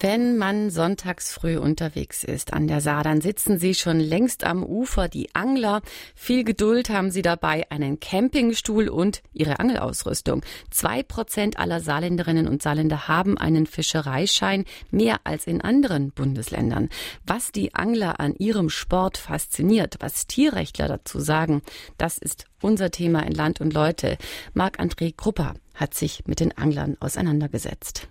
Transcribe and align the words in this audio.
Wenn 0.00 0.36
man 0.36 0.68
sonntags 0.68 1.32
früh 1.32 1.56
unterwegs 1.56 2.22
ist 2.22 2.52
an 2.52 2.66
der 2.68 2.82
Saar, 2.82 3.02
dann 3.02 3.22
sitzen 3.22 3.58
sie 3.58 3.74
schon 3.74 3.98
längst 3.98 4.44
am 4.44 4.62
Ufer, 4.62 5.08
die 5.08 5.34
Angler. 5.34 5.80
Viel 6.14 6.44
Geduld 6.44 6.90
haben 6.90 7.10
sie 7.10 7.22
dabei, 7.22 7.70
einen 7.70 7.98
Campingstuhl 7.98 8.90
und 8.90 9.22
ihre 9.32 9.58
Angelausrüstung. 9.58 10.44
Zwei 10.70 11.02
Prozent 11.02 11.58
aller 11.58 11.80
Saarländerinnen 11.80 12.46
und 12.46 12.60
Saarländer 12.60 13.08
haben 13.08 13.38
einen 13.38 13.66
Fischereischein, 13.66 14.66
mehr 14.90 15.20
als 15.24 15.46
in 15.46 15.62
anderen 15.62 16.10
Bundesländern. 16.10 16.90
Was 17.26 17.50
die 17.50 17.74
Angler 17.74 18.20
an 18.20 18.34
ihrem 18.34 18.68
Sport 18.68 19.16
fasziniert, 19.16 19.96
was 20.00 20.26
Tierrechtler 20.26 20.88
dazu 20.88 21.20
sagen, 21.20 21.62
das 21.96 22.18
ist 22.18 22.44
unser 22.60 22.90
Thema 22.90 23.20
in 23.20 23.32
Land 23.32 23.62
und 23.62 23.72
Leute. 23.72 24.18
Marc-André 24.52 25.14
Krupper 25.16 25.54
hat 25.74 25.94
sich 25.94 26.24
mit 26.26 26.40
den 26.40 26.56
Anglern 26.58 26.96
auseinandergesetzt. 27.00 28.08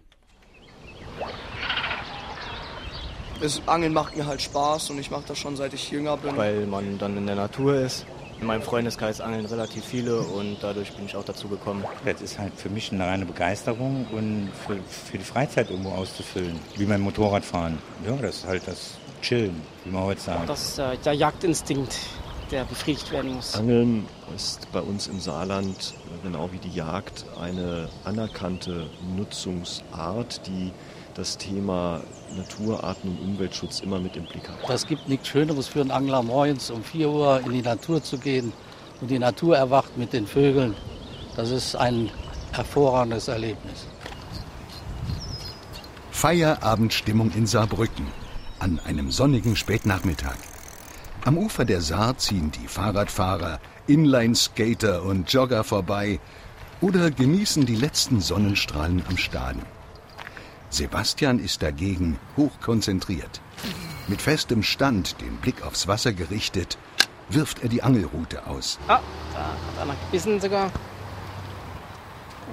Das 3.45 3.61
Angeln 3.67 3.93
macht 3.93 4.17
mir 4.17 4.25
halt 4.25 4.41
Spaß 4.41 4.89
und 4.89 4.97
ich 4.97 5.11
mache 5.11 5.25
das 5.27 5.37
schon 5.37 5.55
seit 5.55 5.71
ich 5.71 5.91
jünger 5.91 6.17
bin. 6.17 6.35
Weil 6.35 6.65
man 6.65 6.97
dann 6.97 7.15
in 7.15 7.27
der 7.27 7.35
Natur 7.35 7.75
ist. 7.75 8.03
In 8.41 8.47
meinem 8.47 8.63
Freundeskreis 8.63 9.21
angeln 9.21 9.45
relativ 9.45 9.85
viele 9.85 10.17
und 10.17 10.57
dadurch 10.61 10.91
bin 10.93 11.05
ich 11.05 11.15
auch 11.15 11.23
dazu 11.23 11.47
gekommen. 11.47 11.85
Das 12.03 12.23
ist 12.23 12.39
halt 12.39 12.53
für 12.55 12.69
mich 12.69 12.91
eine 12.91 13.05
reine 13.05 13.27
Begeisterung 13.27 14.07
und 14.11 14.49
für, 14.65 14.77
für 14.87 15.19
die 15.19 15.23
Freizeit 15.23 15.69
irgendwo 15.69 15.91
auszufüllen. 15.91 16.59
Wie 16.75 16.85
beim 16.85 17.01
Motorradfahren. 17.01 17.77
Ja, 18.03 18.15
das 18.15 18.37
ist 18.37 18.47
halt 18.47 18.63
das 18.65 18.95
Chillen, 19.21 19.61
wie 19.83 19.91
man 19.91 20.05
heute 20.05 20.21
sagt. 20.21 20.49
Das 20.49 20.69
ist 20.69 20.79
äh, 20.79 20.97
der 21.05 21.13
Jagdinstinkt, 21.13 21.99
der 22.49 22.63
befriedigt 22.63 23.11
werden 23.11 23.35
muss. 23.35 23.53
Angeln 23.53 24.07
ist 24.35 24.71
bei 24.71 24.81
uns 24.81 25.05
im 25.05 25.19
Saarland, 25.19 25.93
genau 26.23 26.51
wie 26.51 26.57
die 26.57 26.75
Jagd, 26.75 27.25
eine 27.39 27.89
anerkannte 28.05 28.87
Nutzungsart, 29.15 30.47
die 30.47 30.71
das 31.15 31.37
Thema 31.37 32.01
Natur, 32.35 32.83
Arten- 32.83 33.09
und 33.09 33.19
Umweltschutz 33.19 33.79
immer 33.79 33.99
mit 33.99 34.15
im 34.17 34.25
Blick 34.25 34.47
hat. 34.47 34.69
Es 34.69 34.85
gibt 34.85 35.07
nichts 35.07 35.29
Schöneres 35.29 35.67
für 35.67 35.81
einen 35.81 35.91
Angler 35.91 36.21
morgens 36.21 36.69
um 36.69 36.83
4 36.83 37.09
Uhr 37.09 37.41
in 37.45 37.53
die 37.53 37.61
Natur 37.61 38.03
zu 38.03 38.17
gehen 38.17 38.51
und 39.01 39.09
die 39.09 39.19
Natur 39.19 39.57
erwacht 39.57 39.97
mit 39.97 40.13
den 40.13 40.27
Vögeln. 40.27 40.75
Das 41.35 41.49
ist 41.49 41.75
ein 41.75 42.11
hervorragendes 42.51 43.27
Erlebnis. 43.29 43.87
Feierabendstimmung 46.11 47.31
in 47.31 47.47
Saarbrücken 47.47 48.07
an 48.59 48.79
einem 48.85 49.11
sonnigen 49.11 49.55
Spätnachmittag. 49.55 50.37
Am 51.23 51.37
Ufer 51.37 51.65
der 51.65 51.81
Saar 51.81 52.17
ziehen 52.17 52.51
die 52.51 52.67
Fahrradfahrer, 52.67 53.59
Inline-Skater 53.87 55.03
und 55.03 55.31
Jogger 55.31 55.63
vorbei 55.63 56.19
oder 56.81 57.09
genießen 57.09 57.65
die 57.65 57.75
letzten 57.75 58.19
Sonnenstrahlen 58.21 59.03
am 59.09 59.17
Staden. 59.17 59.61
Sebastian 60.75 61.39
ist 61.39 61.61
dagegen 61.61 62.19
hochkonzentriert. 62.35 63.41
Mit 64.07 64.21
festem 64.21 64.61
Stand, 64.61 65.21
den 65.21 65.37
Blick 65.37 65.65
aufs 65.65 65.87
Wasser 65.87 66.11
gerichtet, 66.11 66.77
wirft 67.29 67.63
er 67.63 67.69
die 67.69 67.81
Angelrute 67.81 68.45
aus. 68.45 68.77
Ah, 68.87 68.99
da 69.33 69.39
hat 69.39 69.81
einer 69.81 69.95
gebissen 70.05 70.39
sogar. 70.41 70.69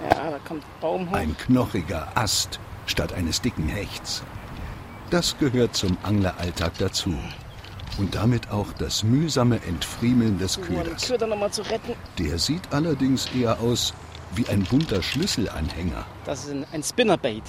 Ja, 0.08 0.30
da 0.30 0.38
kommt 0.46 0.62
ein 0.62 0.80
Baum 0.80 1.10
hoch. 1.10 1.14
Ein 1.14 1.36
knochiger 1.36 2.08
Ast 2.14 2.60
statt 2.86 3.12
eines 3.12 3.40
dicken 3.40 3.68
Hechts. 3.68 4.22
Das 5.10 5.36
gehört 5.38 5.74
zum 5.74 5.98
Angleralltag 6.04 6.78
dazu. 6.78 7.14
Und 7.98 8.14
damit 8.14 8.50
auch 8.50 8.72
das 8.78 9.02
mühsame 9.02 9.56
Entfriemeln 9.66 10.38
des 10.38 10.56
Um 10.56 10.64
den 10.64 10.76
Köders. 10.76 11.08
Köder 11.08 11.50
zu 11.50 11.62
retten. 11.62 11.94
Der 12.18 12.38
sieht 12.38 12.72
allerdings 12.72 13.26
eher 13.34 13.60
aus 13.60 13.92
wie 14.34 14.48
ein 14.48 14.62
bunter 14.62 15.02
Schlüsselanhänger. 15.02 16.06
Das 16.24 16.44
ist 16.44 16.52
ein, 16.52 16.64
ein 16.72 16.82
Spinnerbait. 16.82 17.42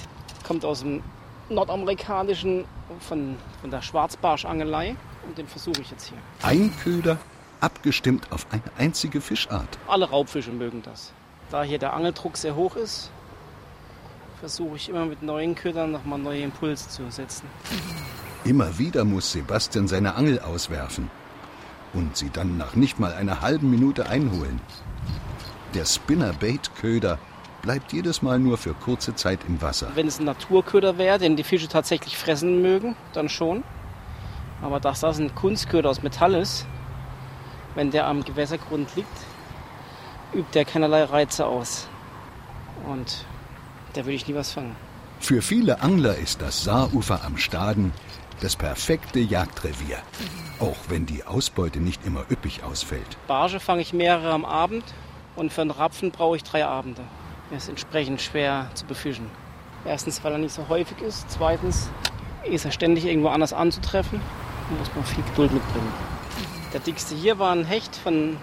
Kommt 0.44 0.64
aus 0.64 0.80
dem 0.80 1.02
nordamerikanischen, 1.48 2.64
von, 3.00 3.36
von 3.60 3.70
der 3.70 3.82
Schwarzbarschangelei. 3.82 4.96
Und 5.26 5.38
den 5.38 5.46
versuche 5.46 5.80
ich 5.80 5.90
jetzt 5.90 6.08
hier. 6.08 6.18
Ein 6.42 6.72
Köder, 6.82 7.18
abgestimmt 7.60 8.30
auf 8.30 8.46
eine 8.50 8.62
einzige 8.76 9.20
Fischart. 9.20 9.78
Alle 9.88 10.08
Raubfische 10.08 10.52
mögen 10.52 10.82
das. 10.82 11.12
Da 11.50 11.62
hier 11.62 11.78
der 11.78 11.94
Angeldruck 11.94 12.36
sehr 12.36 12.54
hoch 12.54 12.76
ist, 12.76 13.10
versuche 14.40 14.76
ich 14.76 14.88
immer 14.88 15.06
mit 15.06 15.22
neuen 15.22 15.54
Ködern 15.54 15.92
nochmal 15.92 16.18
neue 16.18 16.42
Impulse 16.42 16.88
zu 16.88 17.10
setzen. 17.10 17.48
Immer 18.44 18.78
wieder 18.78 19.04
muss 19.04 19.32
Sebastian 19.32 19.88
seine 19.88 20.16
Angel 20.16 20.40
auswerfen 20.40 21.10
und 21.94 22.16
sie 22.16 22.28
dann 22.30 22.58
nach 22.58 22.74
nicht 22.74 23.00
mal 23.00 23.14
einer 23.14 23.40
halben 23.40 23.70
Minute 23.70 24.06
einholen. 24.06 24.60
Der 25.72 25.86
Spinnerbait-Köder 25.86 27.18
bleibt 27.64 27.94
jedes 27.94 28.20
Mal 28.20 28.38
nur 28.38 28.58
für 28.58 28.74
kurze 28.74 29.14
Zeit 29.14 29.40
im 29.48 29.62
Wasser. 29.62 29.90
Wenn 29.94 30.06
es 30.06 30.18
ein 30.20 30.26
Naturköder 30.26 30.98
wäre, 30.98 31.18
den 31.18 31.34
die 31.34 31.44
Fische 31.44 31.66
tatsächlich 31.66 32.18
fressen 32.18 32.60
mögen, 32.60 32.94
dann 33.14 33.30
schon. 33.30 33.64
Aber 34.60 34.80
dass 34.80 35.00
das 35.00 35.18
ein 35.18 35.34
Kunstköder 35.34 35.88
aus 35.88 36.02
Metall 36.02 36.34
ist, 36.34 36.66
wenn 37.74 37.90
der 37.90 38.06
am 38.06 38.22
Gewässergrund 38.22 38.94
liegt, 38.96 39.16
übt 40.34 40.50
der 40.52 40.66
keinerlei 40.66 41.04
Reize 41.04 41.46
aus. 41.46 41.88
Und 42.86 43.24
da 43.94 44.04
würde 44.04 44.12
ich 44.12 44.28
nie 44.28 44.34
was 44.34 44.52
fangen. 44.52 44.76
Für 45.20 45.40
viele 45.40 45.80
Angler 45.80 46.16
ist 46.16 46.42
das 46.42 46.64
Saarufer 46.64 47.24
am 47.24 47.38
Staden 47.38 47.92
das 48.42 48.56
perfekte 48.56 49.20
Jagdrevier. 49.20 49.98
Auch 50.60 50.76
wenn 50.88 51.06
die 51.06 51.24
Ausbeute 51.24 51.80
nicht 51.80 52.04
immer 52.04 52.26
üppig 52.30 52.62
ausfällt. 52.62 53.16
Barge 53.26 53.58
fange 53.58 53.80
ich 53.80 53.94
mehrere 53.94 54.32
am 54.32 54.44
Abend 54.44 54.84
und 55.34 55.50
für 55.50 55.62
einen 55.62 55.70
Rapfen 55.70 56.10
brauche 56.10 56.36
ich 56.36 56.44
drei 56.44 56.66
Abende. 56.66 57.00
Er 57.50 57.58
ist 57.58 57.68
entsprechend 57.68 58.20
schwer 58.20 58.70
zu 58.74 58.84
befischen. 58.86 59.26
Erstens, 59.84 60.24
weil 60.24 60.32
er 60.32 60.38
nicht 60.38 60.54
so 60.54 60.68
häufig 60.68 61.00
ist. 61.02 61.26
Zweitens 61.30 61.88
ist 62.44 62.64
er 62.64 62.72
ständig 62.72 63.04
irgendwo 63.04 63.28
anders 63.28 63.52
anzutreffen. 63.52 64.20
Da 64.70 64.76
muss 64.78 64.94
man 64.94 65.04
viel 65.04 65.24
Geduld 65.24 65.52
mitbringen. 65.52 65.92
Der 66.72 66.80
dickste 66.80 67.14
hier 67.14 67.38
war 67.38 67.52
ein 67.52 67.64
Hecht 67.64 67.94
von 67.94 68.36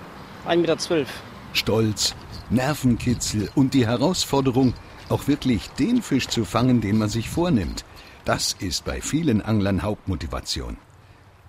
1,12 0.47 0.55
Meter. 0.57 1.05
Stolz, 1.53 2.15
Nervenkitzel 2.49 3.49
und 3.55 3.73
die 3.73 3.87
Herausforderung, 3.87 4.73
auch 5.09 5.27
wirklich 5.27 5.69
den 5.71 6.01
Fisch 6.01 6.27
zu 6.27 6.45
fangen, 6.45 6.79
den 6.79 6.97
man 6.97 7.09
sich 7.09 7.29
vornimmt. 7.29 7.83
Das 8.23 8.53
ist 8.53 8.85
bei 8.85 9.01
vielen 9.01 9.41
Anglern 9.41 9.81
Hauptmotivation. 9.81 10.77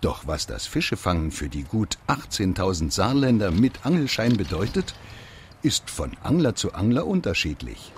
Doch 0.01 0.27
was 0.27 0.47
das 0.47 0.67
Fischefangen 0.67 1.31
für 1.31 1.49
die 1.49 1.63
gut 1.63 1.99
18.000 2.09 2.91
Saarländer 2.91 3.53
mit 3.53 3.87
Angelschein 3.87 4.37
bedeutet, 4.37 4.95
ist 5.63 5.91
von 5.91 6.17
Angler 6.23 6.55
zu 6.55 6.75
Angler 6.75 7.07
unterschiedlich. 7.07 7.93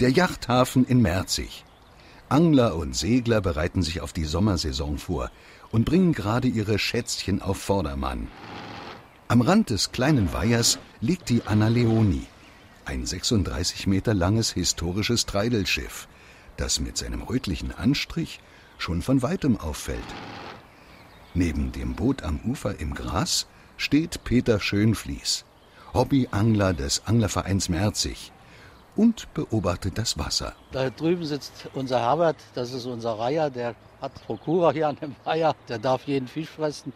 Der 0.00 0.10
Yachthafen 0.10 0.84
in 0.84 1.00
Merzig. 1.00 1.64
Angler 2.28 2.76
und 2.76 2.96
Segler 2.96 3.40
bereiten 3.40 3.82
sich 3.82 4.00
auf 4.00 4.12
die 4.12 4.24
Sommersaison 4.24 4.98
vor 4.98 5.30
und 5.70 5.84
bringen 5.84 6.12
gerade 6.12 6.48
ihre 6.48 6.78
Schätzchen 6.78 7.42
auf 7.42 7.58
Vordermann. 7.58 8.28
Am 9.28 9.40
Rand 9.40 9.70
des 9.70 9.92
kleinen 9.92 10.32
Weihers 10.32 10.78
liegt 11.00 11.28
die 11.28 11.42
Anna 11.46 11.68
Leoni, 11.68 12.26
ein 12.84 13.06
36 13.06 13.86
Meter 13.86 14.12
langes 14.12 14.52
historisches 14.52 15.24
Treidelschiff, 15.26 16.08
das 16.56 16.80
mit 16.80 16.96
seinem 16.96 17.22
rötlichen 17.22 17.72
Anstrich 17.72 18.40
schon 18.78 19.02
von 19.02 19.22
weitem 19.22 19.56
auffällt. 19.56 19.98
Neben 21.34 21.72
dem 21.72 21.94
Boot 21.94 22.22
am 22.22 22.40
Ufer 22.44 22.78
im 22.80 22.94
Gras 22.94 23.46
steht 23.82 24.22
Peter 24.22 24.60
Schönfließ, 24.60 25.44
Hobbyangler 25.92 26.72
des 26.72 27.04
Anglervereins 27.04 27.68
Merzig 27.68 28.30
und 28.94 29.26
beobachtet 29.34 29.98
das 29.98 30.16
Wasser. 30.16 30.54
Da 30.70 30.88
drüben 30.88 31.24
sitzt 31.24 31.68
unser 31.74 31.98
Herbert, 31.98 32.36
das 32.54 32.72
ist 32.72 32.86
unser 32.86 33.18
Reiher, 33.18 33.50
der 33.50 33.74
hat 34.00 34.14
Prokura 34.24 34.70
hier 34.70 34.86
an 34.86 34.96
dem 35.02 35.16
Weiher, 35.24 35.56
der 35.68 35.80
darf 35.80 36.04
jeden 36.04 36.28
Fisch 36.28 36.48
fressen. 36.48 36.92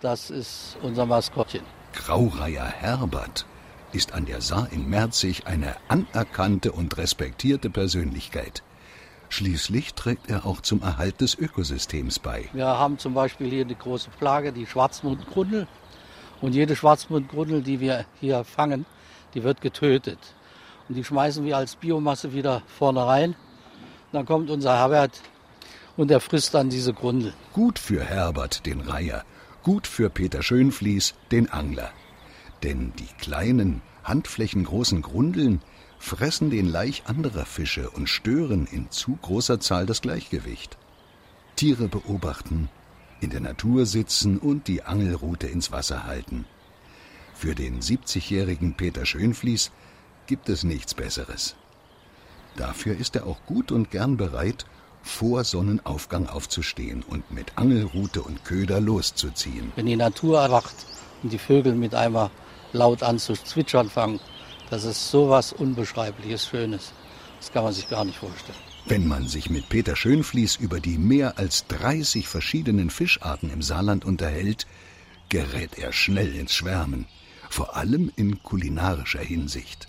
Das 0.00 0.30
ist 0.30 0.76
unser 0.82 1.06
Maskottchen. 1.06 1.62
Graureiher 1.92 2.66
Herbert 2.66 3.46
ist 3.92 4.12
an 4.12 4.26
der 4.26 4.40
Saar 4.40 4.68
in 4.72 4.90
Merzig 4.90 5.46
eine 5.46 5.76
anerkannte 5.86 6.72
und 6.72 6.96
respektierte 6.96 7.70
Persönlichkeit. 7.70 8.64
Schließlich 9.28 9.94
trägt 9.94 10.28
er 10.28 10.46
auch 10.46 10.62
zum 10.62 10.82
Erhalt 10.82 11.20
des 11.20 11.36
Ökosystems 11.36 12.18
bei. 12.18 12.48
Wir 12.52 12.66
haben 12.66 12.98
zum 12.98 13.14
Beispiel 13.14 13.50
hier 13.50 13.64
eine 13.64 13.76
große 13.76 14.10
Plage, 14.18 14.52
die 14.52 14.66
Schwarzmundgrundel. 14.66 15.68
Und 16.40 16.54
jede 16.54 16.76
Schwarzmundgrundel, 16.76 17.62
die 17.62 17.80
wir 17.80 18.04
hier 18.20 18.44
fangen, 18.44 18.86
die 19.34 19.42
wird 19.42 19.60
getötet. 19.60 20.18
Und 20.88 20.94
die 20.94 21.04
schmeißen 21.04 21.44
wir 21.44 21.56
als 21.56 21.76
Biomasse 21.76 22.32
wieder 22.32 22.62
vorne 22.66 23.06
rein. 23.06 23.34
Dann 24.12 24.24
kommt 24.24 24.50
unser 24.50 24.76
Herbert 24.76 25.20
und 25.96 26.10
er 26.10 26.20
frisst 26.20 26.54
dann 26.54 26.70
diese 26.70 26.94
Grundel. 26.94 27.34
Gut 27.52 27.78
für 27.78 28.02
Herbert, 28.02 28.64
den 28.64 28.80
Reiher, 28.80 29.24
gut 29.62 29.86
für 29.86 30.08
Peter 30.08 30.42
Schönfließ, 30.42 31.14
den 31.30 31.50
Angler. 31.50 31.90
Denn 32.62 32.92
die 32.98 33.08
kleinen, 33.18 33.82
handflächengroßen 34.04 35.02
Grundeln 35.02 35.60
fressen 35.98 36.50
den 36.50 36.66
Laich 36.66 37.02
anderer 37.06 37.44
Fische 37.44 37.90
und 37.90 38.08
stören 38.08 38.66
in 38.66 38.90
zu 38.90 39.18
großer 39.20 39.60
Zahl 39.60 39.84
das 39.84 40.00
Gleichgewicht. 40.00 40.78
Tiere 41.56 41.88
beobachten, 41.88 42.70
in 43.20 43.30
der 43.30 43.40
Natur 43.40 43.86
sitzen 43.86 44.38
und 44.38 44.68
die 44.68 44.82
Angelrute 44.82 45.46
ins 45.46 45.72
Wasser 45.72 46.04
halten. 46.04 46.44
Für 47.34 47.54
den 47.54 47.80
70-jährigen 47.80 48.74
Peter 48.74 49.06
Schönflies 49.06 49.70
gibt 50.26 50.48
es 50.48 50.64
nichts 50.64 50.94
Besseres. 50.94 51.56
Dafür 52.56 52.96
ist 52.96 53.16
er 53.16 53.26
auch 53.26 53.38
gut 53.46 53.70
und 53.70 53.90
gern 53.90 54.16
bereit, 54.16 54.66
vor 55.02 55.44
Sonnenaufgang 55.44 56.28
aufzustehen 56.28 57.02
und 57.02 57.30
mit 57.30 57.56
Angelrute 57.56 58.22
und 58.22 58.44
Köder 58.44 58.80
loszuziehen. 58.80 59.72
Wenn 59.76 59.86
die 59.86 59.96
Natur 59.96 60.40
erwacht 60.40 60.74
und 61.22 61.32
die 61.32 61.38
Vögel 61.38 61.74
mit 61.74 61.94
einmal 61.94 62.30
laut 62.72 63.02
an 63.02 63.18
zu 63.18 63.34
zwitschern 63.34 63.88
fangen, 63.88 64.20
das 64.70 64.84
ist 64.84 65.10
sowas 65.10 65.52
Unbeschreibliches, 65.52 66.46
Schönes. 66.46 66.92
Das 67.40 67.52
kann 67.52 67.64
man 67.64 67.72
sich 67.72 67.88
gar 67.88 68.04
nicht 68.04 68.18
vorstellen. 68.18 68.67
Wenn 68.88 69.06
man 69.06 69.28
sich 69.28 69.50
mit 69.50 69.68
Peter 69.68 69.96
Schönflies 69.96 70.56
über 70.56 70.80
die 70.80 70.96
mehr 70.96 71.36
als 71.36 71.66
30 71.66 72.26
verschiedenen 72.26 72.88
Fischarten 72.88 73.50
im 73.50 73.60
Saarland 73.60 74.06
unterhält, 74.06 74.66
gerät 75.28 75.76
er 75.76 75.92
schnell 75.92 76.34
ins 76.34 76.54
Schwärmen, 76.54 77.06
vor 77.50 77.76
allem 77.76 78.10
in 78.16 78.42
kulinarischer 78.42 79.20
Hinsicht. 79.20 79.88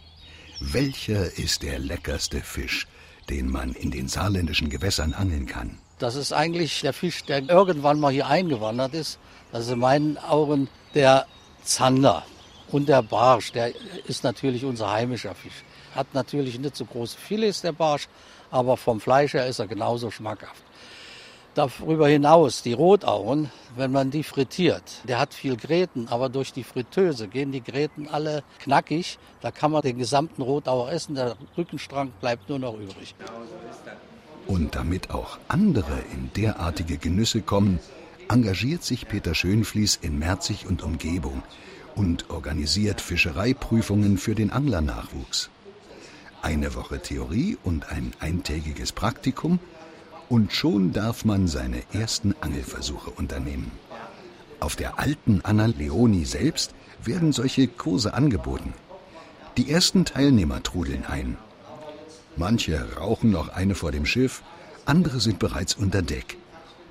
Welcher 0.59 1.37
ist 1.37 1.63
der 1.63 1.79
leckerste 1.79 2.41
Fisch, 2.41 2.87
den 3.29 3.49
man 3.49 3.71
in 3.71 3.89
den 3.89 4.09
saarländischen 4.09 4.69
Gewässern 4.69 5.13
angeln 5.13 5.45
kann? 5.45 5.77
Das 5.97 6.15
ist 6.15 6.33
eigentlich 6.33 6.81
der 6.81 6.91
Fisch, 6.91 7.23
der 7.23 7.47
irgendwann 7.47 8.01
mal 8.01 8.11
hier 8.11 8.27
eingewandert 8.27 8.93
ist. 8.93 9.17
Das 9.53 9.67
ist 9.67 9.71
in 9.71 9.79
meinen 9.79 10.17
Augen 10.17 10.67
der 10.93 11.25
Zander. 11.63 12.25
Und 12.67 12.89
der 12.89 13.01
Barsch, 13.01 13.53
der 13.53 13.73
ist 14.07 14.25
natürlich 14.25 14.65
unser 14.65 14.91
heimischer 14.91 15.35
Fisch. 15.35 15.63
Hat 15.95 16.13
natürlich 16.13 16.59
nicht 16.59 16.75
so 16.75 16.83
große 16.83 17.17
Filets, 17.17 17.61
der 17.61 17.71
Barsch, 17.71 18.09
aber 18.51 18.77
vom 18.77 18.99
Fleisch 18.99 19.33
her 19.33 19.47
ist 19.47 19.59
er 19.59 19.67
genauso 19.67 20.11
schmackhaft. 20.11 20.63
Darüber 21.55 22.07
hinaus 22.07 22.61
die 22.61 22.73
Rotauen, 22.73 23.51
wenn 23.75 23.91
man 23.91 24.11
die 24.11 24.23
frittiert, 24.23 24.83
der 25.03 25.19
hat 25.19 25.33
viel 25.33 25.57
Gräten, 25.57 26.07
aber 26.07 26.29
durch 26.29 26.53
die 26.53 26.63
Fritteuse 26.63 27.27
gehen 27.27 27.51
die 27.51 27.63
Gräten 27.63 28.07
alle 28.07 28.43
knackig. 28.59 29.17
Da 29.41 29.51
kann 29.51 29.71
man 29.71 29.81
den 29.81 29.97
gesamten 29.97 30.41
Rotauer 30.41 30.91
essen, 30.91 31.15
der 31.15 31.35
Rückenstrang 31.57 32.11
bleibt 32.21 32.47
nur 32.49 32.59
noch 32.59 32.75
übrig. 32.75 33.15
Und 34.47 34.75
damit 34.75 35.09
auch 35.09 35.37
andere 35.47 35.99
in 36.13 36.31
derartige 36.35 36.97
Genüsse 36.97 37.41
kommen, 37.41 37.79
engagiert 38.29 38.83
sich 38.83 39.07
Peter 39.07 39.33
Schönflies 39.33 39.95
in 39.95 40.19
Merzig 40.19 40.67
und 40.67 40.83
Umgebung 40.83 41.43
und 41.95 42.29
organisiert 42.29 43.01
Fischereiprüfungen 43.01 44.17
für 44.17 44.35
den 44.35 44.51
Anglernachwuchs. 44.51 45.49
Eine 46.41 46.73
Woche 46.75 47.01
Theorie 47.01 47.57
und 47.63 47.91
ein 47.91 48.13
eintägiges 48.19 48.93
Praktikum 48.93 49.59
und 50.29 50.53
schon 50.53 50.93
darf 50.93 51.25
man 51.25 51.47
seine 51.47 51.81
ersten 51.91 52.33
Angelversuche 52.39 53.09
unternehmen. 53.09 53.71
Auf 54.61 54.75
der 54.75 54.99
alten 54.99 55.41
Anna 55.43 55.65
Leoni 55.65 56.25
selbst 56.25 56.73
werden 57.03 57.33
solche 57.33 57.67
Kurse 57.67 58.13
angeboten. 58.13 58.73
Die 59.57 59.69
ersten 59.69 60.05
Teilnehmer 60.05 60.63
trudeln 60.63 61.05
ein. 61.05 61.37
Manche 62.37 62.95
rauchen 62.97 63.31
noch 63.31 63.49
eine 63.49 63.75
vor 63.75 63.91
dem 63.91 64.05
Schiff, 64.05 64.41
andere 64.85 65.19
sind 65.19 65.39
bereits 65.39 65.73
unter 65.75 66.01
Deck, 66.01 66.37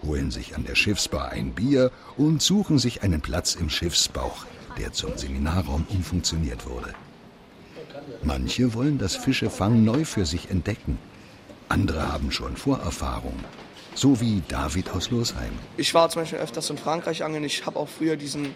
holen 0.03 0.31
sich 0.31 0.56
an 0.56 0.65
der 0.65 0.75
Schiffsbar 0.75 1.31
ein 1.31 1.55
Bier 1.55 1.91
und 2.19 2.43
suchen 2.43 2.79
sich 2.79 3.03
einen 3.03 3.23
Platz 3.23 3.55
im 3.55 3.71
Schiffsbauch, 3.71 4.45
der 4.79 4.93
zum 4.93 5.17
Seminarraum 5.17 5.87
umfunktioniert 5.89 6.67
wurde. 6.67 6.95
Manche 8.23 8.75
wollen 8.75 8.99
das 8.99 9.17
Fischefang 9.17 9.85
neu 9.85 10.05
für 10.05 10.26
sich 10.26 10.50
entdecken. 10.50 10.99
Andere 11.69 12.12
haben 12.12 12.31
schon 12.31 12.56
Vorerfahrung. 12.56 13.35
So 13.94 14.20
wie 14.20 14.43
David 14.49 14.91
aus 14.91 15.11
Losheim. 15.11 15.53
Ich 15.76 15.93
war 15.94 16.09
zum 16.09 16.23
Beispiel 16.23 16.38
öfters 16.38 16.70
in 16.70 16.79
Frankreich 16.79 17.25
angeln. 17.25 17.44
Ich 17.44 17.67
habe 17.67 17.79
auch 17.79 17.88
früher 17.88 18.17
diesen 18.17 18.55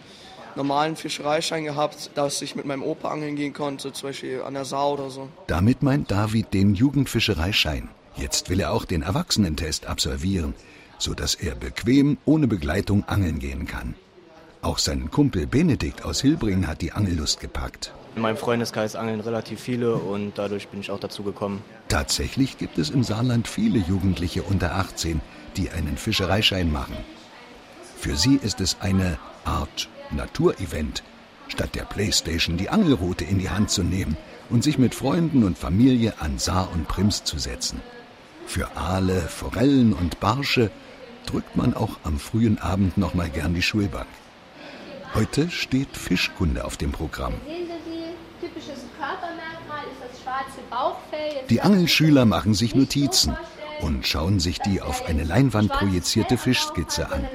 normalen 0.56 0.96
Fischereischein 0.96 1.64
gehabt, 1.64 2.10
dass 2.14 2.42
ich 2.42 2.54
mit 2.54 2.66
meinem 2.66 2.82
Opa 2.82 3.10
angeln 3.10 3.36
gehen 3.36 3.52
konnte, 3.52 3.92
zum 3.92 4.10
Beispiel 4.10 4.42
an 4.42 4.54
der 4.54 4.64
Sau 4.64 4.94
oder 4.94 5.10
so. 5.10 5.28
Damit 5.46 5.82
meint 5.82 6.10
David 6.10 6.52
den 6.54 6.74
Jugendfischereischein. 6.74 7.88
Jetzt 8.16 8.50
will 8.50 8.60
er 8.60 8.72
auch 8.72 8.84
den 8.84 9.02
Erwachsenentest 9.02 9.86
absolvieren, 9.86 10.54
sodass 10.98 11.34
er 11.34 11.54
bequem 11.54 12.18
ohne 12.24 12.46
Begleitung 12.46 13.04
angeln 13.08 13.38
gehen 13.38 13.66
kann. 13.66 13.94
Auch 14.62 14.78
seinen 14.78 15.10
Kumpel 15.10 15.48
Benedikt 15.48 16.04
aus 16.04 16.20
Hilbring 16.20 16.68
hat 16.68 16.82
die 16.82 16.92
Angellust 16.92 17.40
gepackt. 17.40 17.92
In 18.14 18.22
meinem 18.22 18.36
Freundeskreis 18.36 18.94
angeln 18.94 19.18
relativ 19.18 19.60
viele 19.60 19.96
und 19.96 20.38
dadurch 20.38 20.68
bin 20.68 20.78
ich 20.78 20.92
auch 20.92 21.00
dazu 21.00 21.24
gekommen. 21.24 21.64
Tatsächlich 21.88 22.58
gibt 22.58 22.78
es 22.78 22.88
im 22.88 23.02
Saarland 23.02 23.48
viele 23.48 23.80
Jugendliche 23.80 24.44
unter 24.44 24.76
18, 24.76 25.20
die 25.56 25.70
einen 25.70 25.96
Fischereischein 25.96 26.70
machen. 26.70 26.96
Für 27.96 28.16
sie 28.16 28.36
ist 28.36 28.60
es 28.60 28.76
eine 28.80 29.18
Art 29.44 29.88
Naturevent, 30.12 31.02
statt 31.48 31.74
der 31.74 31.84
Playstation 31.84 32.56
die 32.56 32.68
Angelroute 32.68 33.24
in 33.24 33.40
die 33.40 33.50
Hand 33.50 33.70
zu 33.70 33.82
nehmen 33.82 34.16
und 34.48 34.62
sich 34.62 34.78
mit 34.78 34.94
Freunden 34.94 35.42
und 35.42 35.58
Familie 35.58 36.14
an 36.20 36.38
Saar 36.38 36.70
und 36.72 36.86
Prims 36.86 37.24
zu 37.24 37.36
setzen. 37.36 37.80
Für 38.46 38.76
Aale, 38.76 39.22
Forellen 39.22 39.92
und 39.92 40.20
Barsche 40.20 40.70
drückt 41.26 41.56
man 41.56 41.74
auch 41.74 41.98
am 42.04 42.20
frühen 42.20 42.58
Abend 42.58 42.96
noch 42.96 43.14
mal 43.14 43.28
gern 43.28 43.54
die 43.54 43.62
Schulbank. 43.62 44.06
Heute 45.14 45.50
steht 45.50 45.94
Fischkunde 45.94 46.64
auf 46.64 46.78
dem 46.78 46.90
Programm. 46.90 47.34
Die 51.50 51.60
Angelschüler 51.60 52.24
machen 52.24 52.54
sich 52.54 52.74
Notizen 52.74 53.36
und 53.82 54.06
schauen 54.06 54.40
sich 54.40 54.58
die 54.60 54.80
auf 54.80 55.06
eine 55.06 55.24
Leinwand 55.24 55.70
projizierte 55.70 56.38
Fischskizze 56.38 57.12
an. 57.12 57.28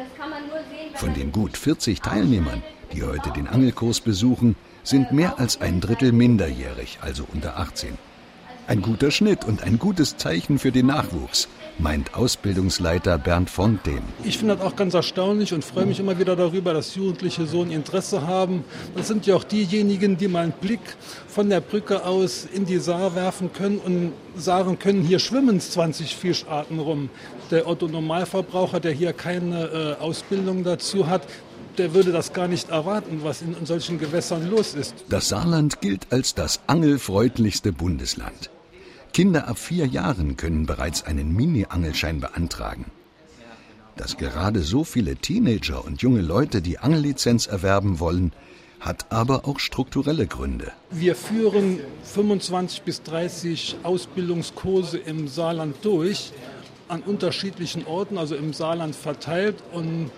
Von 0.95 1.13
den 1.13 1.31
gut 1.31 1.55
40 1.55 2.01
Teilnehmern, 2.01 2.63
die 2.93 3.03
heute 3.03 3.29
den 3.31 3.47
Angelkurs 3.47 4.01
besuchen, 4.01 4.55
sind 4.83 5.11
mehr 5.11 5.37
als 5.37 5.61
ein 5.61 5.79
Drittel 5.79 6.11
minderjährig, 6.11 6.97
also 7.01 7.27
unter 7.31 7.57
18. 7.57 7.97
Ein 8.65 8.81
guter 8.81 9.11
Schnitt 9.11 9.45
und 9.45 9.61
ein 9.61 9.77
gutes 9.77 10.17
Zeichen 10.17 10.57
für 10.57 10.71
den 10.71 10.87
Nachwuchs, 10.87 11.47
meint 11.79 12.13
Ausbildungsleiter 12.15 13.17
Bernd 13.17 13.49
Fonten. 13.49 14.01
Ich 14.23 14.37
finde 14.37 14.55
das 14.55 14.65
auch 14.65 14.75
ganz 14.75 14.93
erstaunlich 14.93 15.53
und 15.53 15.63
freue 15.63 15.85
mich 15.85 15.99
immer 15.99 16.17
wieder 16.19 16.35
darüber, 16.35 16.73
dass 16.73 16.95
Jugendliche 16.95 17.45
so 17.45 17.61
ein 17.61 17.71
Interesse 17.71 18.25
haben. 18.25 18.63
Das 18.95 19.07
sind 19.07 19.25
ja 19.25 19.35
auch 19.35 19.43
diejenigen, 19.43 20.17
die 20.17 20.27
mal 20.27 20.43
einen 20.43 20.51
Blick 20.53 20.79
von 21.27 21.49
der 21.49 21.61
Brücke 21.61 22.05
aus 22.05 22.47
in 22.51 22.65
die 22.65 22.79
Saar 22.79 23.15
werfen 23.15 23.53
können 23.53 23.79
und 23.79 24.13
sagen 24.35 24.79
können, 24.79 25.03
hier 25.03 25.19
schwimmen 25.19 25.59
20 25.59 26.15
Fischarten 26.15 26.79
rum. 26.79 27.09
Der 27.51 27.67
Otto-Normalverbraucher, 27.67 28.79
der 28.79 28.91
hier 28.91 29.13
keine 29.13 29.97
äh, 29.99 30.01
Ausbildung 30.01 30.63
dazu 30.63 31.07
hat, 31.07 31.27
der 31.77 31.93
würde 31.93 32.11
das 32.11 32.33
gar 32.33 32.47
nicht 32.47 32.69
erwarten, 32.69 33.19
was 33.21 33.41
in 33.41 33.65
solchen 33.65 33.99
Gewässern 33.99 34.49
los 34.49 34.73
ist. 34.73 34.95
Das 35.09 35.29
Saarland 35.29 35.79
gilt 35.79 36.11
als 36.11 36.33
das 36.33 36.59
angelfreundlichste 36.67 37.71
Bundesland. 37.71 38.49
Kinder 39.17 39.47
ab 39.47 39.57
vier 39.57 39.87
Jahren 39.87 40.37
können 40.37 40.67
bereits 40.67 41.01
einen 41.01 41.35
Mini-Angelschein 41.35 42.19
beantragen. 42.19 42.85
Dass 43.95 44.17
gerade 44.17 44.61
so 44.61 44.83
viele 44.83 45.15
Teenager 45.15 45.83
und 45.83 46.03
junge 46.03 46.21
Leute 46.21 46.61
die 46.61 46.77
Angellizenz 46.77 47.47
erwerben 47.47 47.99
wollen, 47.99 48.31
hat 48.79 49.07
aber 49.11 49.47
auch 49.47 49.57
strukturelle 49.57 50.27
Gründe. 50.27 50.71
Wir 50.91 51.15
führen 51.15 51.79
25 52.03 52.83
bis 52.83 53.01
30 53.01 53.77
Ausbildungskurse 53.81 54.99
im 54.99 55.27
Saarland 55.27 55.77
durch, 55.81 56.31
an 56.87 57.01
unterschiedlichen 57.01 57.87
Orten, 57.87 58.19
also 58.19 58.35
im 58.35 58.53
Saarland 58.53 58.95
verteilt. 58.95 59.55
Und 59.71 60.11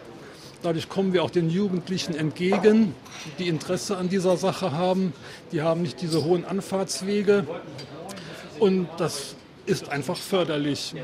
dadurch 0.61 0.89
kommen 0.89 1.13
wir 1.13 1.23
auch 1.23 1.31
den 1.31 1.49
Jugendlichen 1.49 2.15
entgegen, 2.15 2.93
die 3.39 3.47
Interesse 3.47 3.95
an 3.95 4.09
dieser 4.09 4.35
Sache 4.35 4.73
haben. 4.73 5.13
Die 5.53 5.61
haben 5.61 5.83
nicht 5.83 6.01
diese 6.01 6.25
hohen 6.25 6.43
Anfahrtswege. 6.43 7.47
Und 8.59 8.87
das 8.97 9.35
ist 9.65 9.89
einfach 9.89 10.17
förderlich 10.17 10.95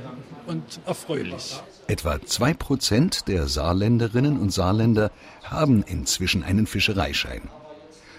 und 0.47 0.63
erfreulich. 0.85 1.61
Etwa 1.87 2.19
zwei 2.25 2.53
Prozent 2.53 3.27
der 3.27 3.47
Saarländerinnen 3.47 4.39
und 4.39 4.51
Saarländer 4.51 5.11
haben 5.43 5.83
inzwischen 5.83 6.43
einen 6.43 6.65
Fischereischein. 6.65 7.43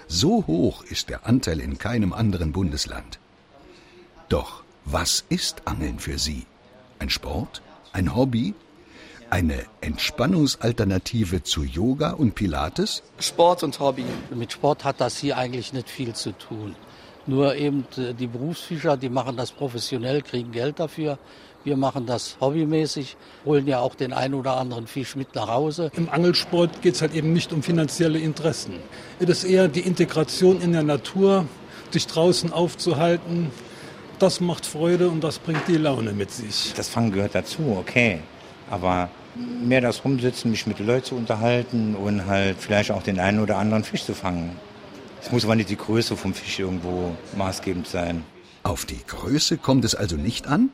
So 0.07 0.47
hoch 0.47 0.85
ist 0.85 1.09
der 1.09 1.27
Anteil 1.27 1.59
in 1.59 1.79
keinem 1.79 2.13
anderen 2.13 2.53
Bundesland. 2.53 3.19
Doch 4.29 4.63
was 4.85 5.25
ist 5.29 5.67
Angeln 5.67 5.99
für 5.99 6.19
Sie? 6.19 6.47
Ein 7.01 7.11
Sport? 7.11 7.61
Ein 7.93 8.15
Hobby? 8.15 8.55
Eine 9.31 9.65
Entspannungsalternative 9.81 11.43
zu 11.43 11.65
Yoga 11.65 12.11
und 12.11 12.37
Pilates? 12.37 13.03
Sport 13.19 13.65
und 13.65 13.81
Hobby. 13.81 14.05
Mit 14.33 14.53
Sport 14.53 14.85
hat 14.85 15.01
das 15.01 15.19
hier 15.19 15.37
eigentlich 15.37 15.73
nicht 15.73 15.91
viel 15.91 16.15
zu 16.15 16.31
tun. 16.31 16.77
Nur 17.27 17.57
eben 17.57 17.85
äh, 17.97 18.15
die 18.15 18.27
Berufsfischer, 18.27 18.97
die 18.97 19.09
machen 19.09 19.37
das 19.37 19.51
professionell, 19.51 20.23
kriegen 20.23 20.53
Geld 20.53 20.79
dafür. 20.79 21.19
Wir 21.65 21.77
machen 21.77 22.07
das 22.07 22.37
hobbymäßig, 22.41 23.17
holen 23.45 23.67
ja 23.67 23.81
auch 23.81 23.97
den 23.97 24.13
einen 24.13 24.35
oder 24.35 24.57
anderen 24.57 24.87
Fisch 24.87 25.17
mit 25.17 25.35
nach 25.35 25.49
Hause. 25.49 25.91
Im 25.97 26.09
Angelsport 26.09 26.81
geht 26.81 26.95
es 26.95 27.03
halt 27.03 27.13
eben 27.13 27.33
nicht 27.33 27.53
um 27.53 27.61
finanzielle 27.61 28.21
Interessen. 28.21 28.75
Es 29.19 29.29
ist 29.29 29.45
eher 29.45 29.67
die 29.67 29.81
Integration 29.81 30.61
in 30.61 30.71
der 30.71 30.85
Natur, 30.85 31.47
sich 31.91 32.07
draußen 32.07 32.53
aufzuhalten. 32.53 33.51
Das 34.21 34.41
macht 34.41 34.65
Freude 34.65 35.09
und 35.09 35.25
das 35.25 35.41
bringt 35.41 35.67
die 35.67 35.77
Laune 35.77 36.13
mit 36.13 36.31
sich. 36.31 36.73
Das 36.77 36.89
Fangen 36.89 37.11
gehört 37.11 37.35
dazu, 37.35 37.77
okay. 37.81 38.21
Aber 38.71 39.09
mehr 39.35 39.81
das 39.81 40.05
Rumsitzen, 40.05 40.53
mich 40.53 40.69
mit 40.69 40.79
den 40.79 40.87
Leuten 40.87 41.05
zu 41.05 41.15
unterhalten 41.17 41.97
und 41.97 42.27
halt 42.27 42.59
vielleicht 42.61 42.93
auch 42.93 43.03
den 43.03 43.19
einen 43.19 43.41
oder 43.41 43.59
anderen 43.59 43.83
Fisch 43.83 44.05
zu 44.05 44.15
fangen. 44.15 44.57
Es 45.21 45.33
muss 45.33 45.45
aber 45.45 45.57
nicht 45.57 45.71
die 45.71 45.77
Größe 45.77 46.17
vom 46.17 46.35
Fisch 46.35 46.59
irgendwo 46.59 47.17
maßgebend 47.37 47.87
sein. 47.87 48.25
Auf 48.63 48.85
die 48.85 49.01
Größe 49.07 49.59
kommt 49.59 49.85
es 49.85 49.95
also 49.95 50.17
nicht 50.17 50.47
an? 50.47 50.71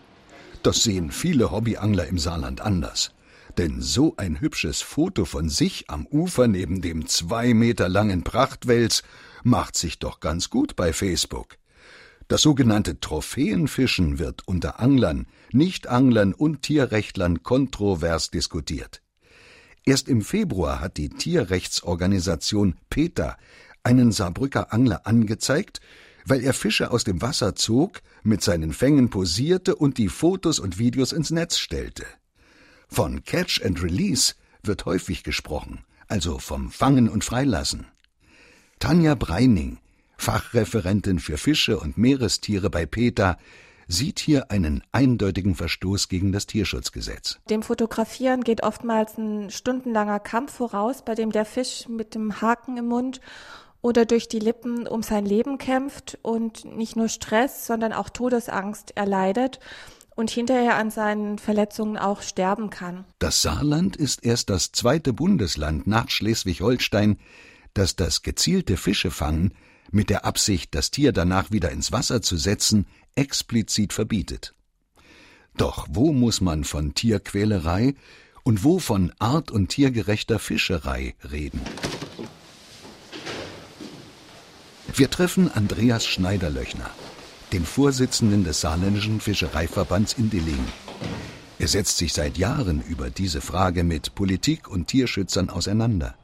Das 0.63 0.83
sehen 0.83 1.11
viele 1.11 1.51
Hobbyangler 1.51 2.07
im 2.07 2.19
Saarland 2.19 2.61
anders. 2.61 3.13
Denn 3.59 3.83
so 3.83 4.15
ein 4.17 4.41
hübsches 4.41 4.81
Foto 4.81 5.25
von 5.25 5.49
sich 5.49 5.91
am 5.91 6.07
Ufer 6.07 6.49
neben 6.49 6.81
dem 6.81 7.07
zwei 7.07 7.53
Meter 7.53 7.89
langen 7.89 8.25
Prachtwels 8.25 9.03
macht 9.43 9.77
sich 9.77 9.99
doch 9.99 10.21
ganz 10.21 10.49
gut 10.49 10.77
bei 10.77 10.93
Facebook. 10.93 11.59
Das 12.29 12.41
sogenannte 12.43 12.99
Trophäenfischen 12.99 14.19
wird 14.19 14.47
unter 14.47 14.81
Anglern, 14.81 15.27
Nichtanglern 15.51 16.33
und 16.33 16.63
Tierrechtlern 16.63 17.43
kontrovers 17.43 18.31
diskutiert. 18.31 19.03
Erst 19.85 20.09
im 20.09 20.23
Februar 20.23 20.81
hat 20.81 20.97
die 20.97 21.09
Tierrechtsorganisation 21.11 22.77
PETA 22.89 23.37
einen 23.85 24.13
Saarbrücker 24.13 24.73
Angler 24.73 25.07
angezeigt, 25.07 25.81
weil 26.25 26.43
er 26.43 26.55
Fische 26.55 26.91
aus 26.91 27.05
dem 27.05 27.21
Wasser 27.21 27.55
zog, 27.55 28.01
mit 28.23 28.43
seinen 28.43 28.73
Fängen 28.73 29.11
posierte 29.11 29.75
und 29.75 29.99
die 29.99 30.09
Fotos 30.09 30.59
und 30.59 30.79
Videos 30.79 31.13
ins 31.13 31.31
Netz 31.31 31.59
stellte. 31.59 32.05
Von 32.89 33.25
Catch 33.25 33.63
and 33.65 33.83
Release 33.83 34.35
wird 34.63 34.85
häufig 34.85 35.25
gesprochen, 35.25 35.85
also 36.09 36.39
vom 36.39 36.71
Fangen 36.71 37.09
und 37.09 37.25
Freilassen. 37.25 37.87
Tanja 38.79 39.15
Breining, 39.15 39.79
Fachreferentin 40.17 41.19
für 41.19 41.39
Fische 41.39 41.81
und 41.81 41.99
Meerestiere 41.99 42.71
bei 42.71 42.87
PETA, 42.87 43.39
sieht 43.89 44.21
hier 44.21 44.51
einen 44.51 44.83
eindeutigen 44.93 45.55
Verstoß 45.55 46.09
gegen 46.09 46.33
das 46.33 46.47
Tierschutzgesetz. 46.47 47.39
Dem 47.51 47.63
Fotografieren 47.63 48.43
geht 48.43 48.63
oftmals 48.63 49.19
ein 49.19 49.51
stundenlanger 49.51 50.21
Kampf 50.21 50.55
voraus, 50.55 51.05
bei 51.05 51.15
dem 51.15 51.33
der 51.33 51.45
Fisch 51.45 51.89
mit 51.89 52.15
dem 52.15 52.41
Haken 52.41 52.77
im 52.77 52.87
Mund 52.87 53.21
oder 53.83 54.07
durch 54.07 54.29
die 54.29 54.39
Lippen 54.39 54.87
um 54.87 55.03
sein 55.03 55.27
Leben 55.27 55.59
kämpft 55.59 56.19
und 56.23 56.65
nicht 56.65 56.97
nur 56.97 57.09
Stress, 57.09 57.67
sondern 57.67 57.93
auch 57.93 58.09
Todesangst 58.09 58.97
erleidet 58.97 59.59
und 60.15 60.31
hinterher 60.31 60.77
an 60.77 60.91
seinen 60.91 61.39
Verletzungen 61.39 61.97
auch 61.99 62.23
sterben 62.23 62.71
kann. 62.71 63.05
Das 63.19 63.43
Saarland 63.43 63.97
ist 63.97 64.25
erst 64.25 64.51
das 64.51 64.73
zweite 64.73 65.13
Bundesland 65.13 65.87
nach 65.87 66.09
Schleswig-Holstein, 66.09 67.19
das 67.75 67.97
das 67.97 68.23
gezielte 68.23 68.77
Fischefangen 68.77 69.53
mit 69.91 70.11
der 70.11 70.25
Absicht, 70.25 70.75
das 70.75 70.91
Tier 70.91 71.13
danach 71.13 71.51
wieder 71.51 71.71
ins 71.71 71.93
Wasser 71.93 72.23
zu 72.23 72.37
setzen, 72.37 72.87
explizit 73.15 73.93
verbietet. 73.93 74.55
Doch 75.57 75.87
wo 75.91 76.13
muss 76.13 76.41
man 76.41 76.65
von 76.65 76.95
Tierquälerei 76.95 77.95
und 78.43 78.65
wo 78.65 78.79
von 78.79 79.13
art- 79.19 79.51
und 79.51 79.69
tiergerechter 79.69 80.39
Fischerei 80.39 81.15
reden? 81.31 81.61
Wir 84.95 85.09
treffen 85.09 85.51
Andreas 85.51 86.05
Schneiderlöchner, 86.05 86.91
den 87.51 87.65
Vorsitzenden 87.65 88.45
des 88.45 88.61
Saarländischen 88.61 89.21
Fischereiverbands 89.21 90.13
in 90.19 90.29
Dillingen. 90.29 90.69
Er 91.59 91.69
setzt 91.69 91.97
sich 91.97 92.13
seit 92.13 92.37
Jahren 92.37 92.83
über 92.87 93.09
diese 93.09 93.41
Frage 93.41 93.85
mit 93.85 94.15
Politik 94.15 94.69
und 94.69 94.89
Tierschützern 94.89 95.49
auseinander. 95.49 96.15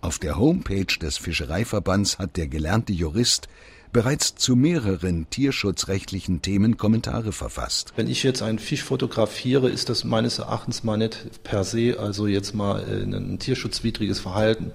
Auf 0.00 0.18
der 0.18 0.38
Homepage 0.38 0.86
des 0.86 1.18
Fischereiverbands 1.18 2.18
hat 2.18 2.38
der 2.38 2.48
gelernte 2.48 2.94
Jurist 2.94 3.46
bereits 3.92 4.34
zu 4.36 4.56
mehreren 4.56 5.28
tierschutzrechtlichen 5.28 6.40
Themen 6.40 6.78
Kommentare 6.78 7.32
verfasst. 7.32 7.92
Wenn 7.96 8.08
ich 8.08 8.22
jetzt 8.22 8.40
einen 8.40 8.58
Fisch 8.58 8.84
fotografiere, 8.84 9.68
ist 9.68 9.90
das 9.90 10.02
meines 10.02 10.38
Erachtens 10.38 10.82
mal 10.82 10.96
nicht 10.96 11.42
per 11.42 11.62
se, 11.62 11.96
also 11.98 12.26
jetzt 12.26 12.54
mal 12.54 12.80
äh, 12.80 13.02
ein 13.02 13.38
tierschutzwidriges 13.38 14.18
Verhalten. 14.18 14.72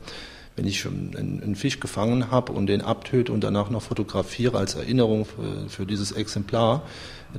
Wenn 0.56 0.68
ich 0.68 0.86
einen 0.86 1.56
Fisch 1.56 1.80
gefangen 1.80 2.30
habe 2.30 2.52
und 2.52 2.68
den 2.68 2.82
abtöte 2.82 3.32
und 3.32 3.42
danach 3.44 3.70
noch 3.70 3.82
fotografiere 3.82 4.58
als 4.58 4.76
Erinnerung 4.76 5.26
für, 5.26 5.70
für 5.70 5.86
dieses 5.86 6.12
Exemplar, 6.12 6.84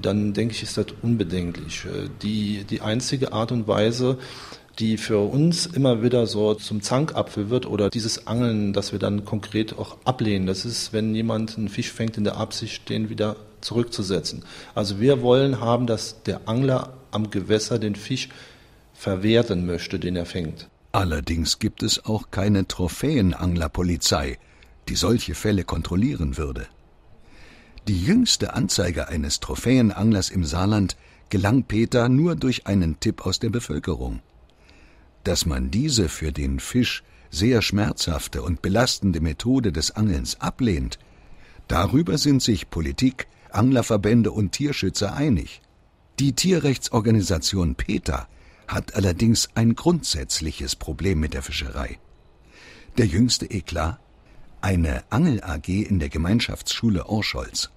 dann 0.01 0.33
denke 0.33 0.55
ich, 0.55 0.63
ist 0.63 0.79
das 0.79 0.87
unbedenklich. 1.03 1.85
Äh, 1.85 2.09
die, 2.23 2.65
die 2.65 2.81
einzige 2.81 3.33
Art 3.33 3.53
und 3.53 3.69
Weise, 3.69 4.19
die 4.79 4.97
für 4.97 5.19
uns 5.19 5.67
immer 5.67 6.03
wieder 6.03 6.27
so 6.27 6.55
zum 6.55 6.81
Zankapfel 6.81 7.51
wird 7.51 7.67
oder 7.67 7.91
dieses 7.91 8.27
Angeln, 8.27 8.73
das 8.73 8.93
wir 8.93 8.99
dann 8.99 9.25
konkret 9.25 9.79
auch 9.79 9.99
ablehnen. 10.05 10.47
Das 10.47 10.65
ist, 10.65 10.93
wenn 10.93 11.15
jemand 11.15 11.59
einen 11.59 11.69
Fisch 11.69 11.93
fängt 11.93 12.17
in 12.17 12.25
der 12.25 12.39
Absicht, 12.39 12.89
den 12.89 13.11
wieder 13.11 13.37
zurückzusetzen. 13.61 14.45
Also 14.75 14.99
wir 14.99 15.21
wollen 15.23 15.61
haben, 15.61 15.87
dass 15.87 16.23
der 16.23 16.49
Angler 16.49 16.95
am 17.11 17.31
Gewässer 17.31 17.79
den 17.79 17.95
Fisch 17.95 18.31
verwerten 18.95 19.67
möchte, 19.67 19.99
den 19.99 20.17
er 20.17 20.27
fängt. 20.27 20.69
Allerdings 20.93 21.59
gibt 21.59 21.83
es 21.83 22.05
auch 22.05 22.31
keine 22.31 22.69
Trophäenanglerpolizei, 22.69 24.39
die 24.89 24.95
solche 24.95 25.35
Fälle 25.35 25.65
kontrollieren 25.65 26.37
würde. 26.37 26.67
Die 27.89 28.05
jüngste 28.05 28.55
Anzeige 28.55 29.09
eines 29.09 29.41
Trophäenanglers 29.41 30.31
im 30.31 30.45
Saarland 30.45 30.97
gelang 31.31 31.65
Peter 31.65 32.11
nur 32.11 32.37
durch 32.37 32.67
einen 32.67 33.01
Tipp 33.01 33.25
aus 33.25 33.39
der 33.39 33.49
Bevölkerung. 33.49 34.21
Dass 35.25 35.47
man 35.47 35.71
diese 35.71 36.11
für 36.11 36.31
den 36.31 36.61
Fisch 36.61 37.03
sehr 37.31 37.63
schmerzhafte 37.63 38.43
und 38.43 38.61
belastende 38.61 39.21
Methode 39.21 39.73
des 39.73 39.93
Angelns 39.93 40.41
ablehnt, 40.41 40.99
darüber 41.69 42.19
sind 42.19 42.43
sich 42.43 42.69
Politik, 42.69 43.29
Anglerverbände 43.51 44.31
und 44.31 44.53
Tierschützer 44.53 45.15
einig. 45.15 45.63
Die 46.19 46.35
Tierrechtsorganisation 46.35 47.77
PETA 47.77 48.29
hat 48.69 48.95
allerdings 48.95 49.49
ein 49.55 49.75
grundsätzliches 49.75 50.77
Problem 50.77 51.21
mit 51.21 51.35
der 51.35 51.43
Fischerei. 51.43 51.99
Der 52.99 53.07
jüngste 53.07 53.47
Eklat? 53.47 53.99
Eine 54.61 55.03
Angel 55.11 55.43
AG 55.43 55.69
in 55.69 55.99
der 55.99 56.09
Gemeinschaftsschule 56.09 57.07
Orscholz. 57.07 57.71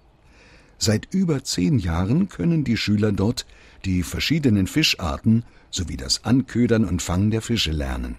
Seit 0.78 1.08
über 1.14 1.44
zehn 1.44 1.80
Jahren 1.80 2.30
können 2.30 2.64
die 2.64 2.78
Schüler 2.78 3.12
dort 3.12 3.46
die 3.86 4.04
verschiedenen 4.04 4.68
Fischarten 4.68 5.44
sowie 5.72 5.98
das 5.98 6.26
Anködern 6.26 6.86
und 6.86 7.02
Fangen 7.02 7.32
der 7.32 7.42
Fische 7.42 7.72
lernen. 7.72 8.18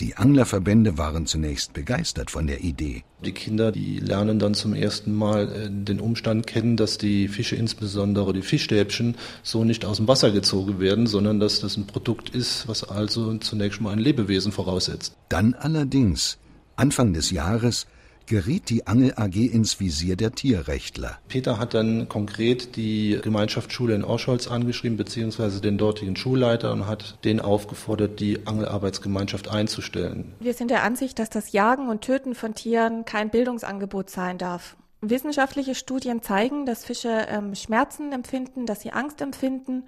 Die 0.00 0.16
Anglerverbände 0.16 0.96
waren 0.96 1.26
zunächst 1.26 1.72
begeistert 1.72 2.30
von 2.30 2.46
der 2.46 2.62
Idee. 2.62 3.02
Die 3.24 3.32
Kinder, 3.32 3.72
die 3.72 3.98
lernen 3.98 4.38
dann 4.38 4.54
zum 4.54 4.72
ersten 4.72 5.12
Mal 5.12 5.50
äh, 5.50 5.68
den 5.70 5.98
Umstand 5.98 6.46
kennen, 6.46 6.76
dass 6.76 6.98
die 6.98 7.26
Fische, 7.26 7.56
insbesondere 7.56 8.32
die 8.32 8.42
Fischstäbchen, 8.42 9.16
so 9.42 9.64
nicht 9.64 9.84
aus 9.84 9.96
dem 9.96 10.06
Wasser 10.06 10.30
gezogen 10.30 10.78
werden, 10.78 11.08
sondern 11.08 11.40
dass 11.40 11.60
das 11.60 11.76
ein 11.76 11.88
Produkt 11.88 12.30
ist, 12.30 12.68
was 12.68 12.84
also 12.84 13.36
zunächst 13.38 13.80
mal 13.80 13.90
ein 13.90 13.98
Lebewesen 13.98 14.52
voraussetzt. 14.52 15.16
Dann 15.30 15.54
allerdings, 15.54 16.38
Anfang 16.76 17.12
des 17.12 17.32
Jahres, 17.32 17.88
geriet 18.28 18.68
die 18.70 18.86
Angel 18.86 19.14
AG 19.16 19.36
ins 19.36 19.80
Visier 19.80 20.16
der 20.16 20.32
Tierrechtler. 20.32 21.18
Peter 21.28 21.58
hat 21.58 21.74
dann 21.74 22.08
konkret 22.08 22.76
die 22.76 23.18
Gemeinschaftsschule 23.22 23.94
in 23.94 24.04
Orscholz 24.04 24.48
angeschrieben, 24.48 24.96
beziehungsweise 24.96 25.60
den 25.60 25.78
dortigen 25.78 26.16
Schulleiter 26.16 26.72
und 26.72 26.86
hat 26.86 27.18
den 27.24 27.40
aufgefordert, 27.40 28.20
die 28.20 28.46
Angelarbeitsgemeinschaft 28.46 29.48
einzustellen. 29.48 30.32
Wir 30.40 30.54
sind 30.54 30.70
der 30.70 30.82
Ansicht, 30.82 31.18
dass 31.18 31.30
das 31.30 31.52
Jagen 31.52 31.88
und 31.88 32.02
Töten 32.02 32.34
von 32.34 32.54
Tieren 32.54 33.04
kein 33.04 33.30
Bildungsangebot 33.30 34.10
sein 34.10 34.38
darf. 34.38 34.76
Wissenschaftliche 35.00 35.74
Studien 35.74 36.22
zeigen, 36.22 36.66
dass 36.66 36.84
Fische 36.84 37.26
ähm, 37.28 37.54
Schmerzen 37.54 38.12
empfinden, 38.12 38.66
dass 38.66 38.80
sie 38.80 38.90
Angst 38.90 39.20
empfinden 39.20 39.84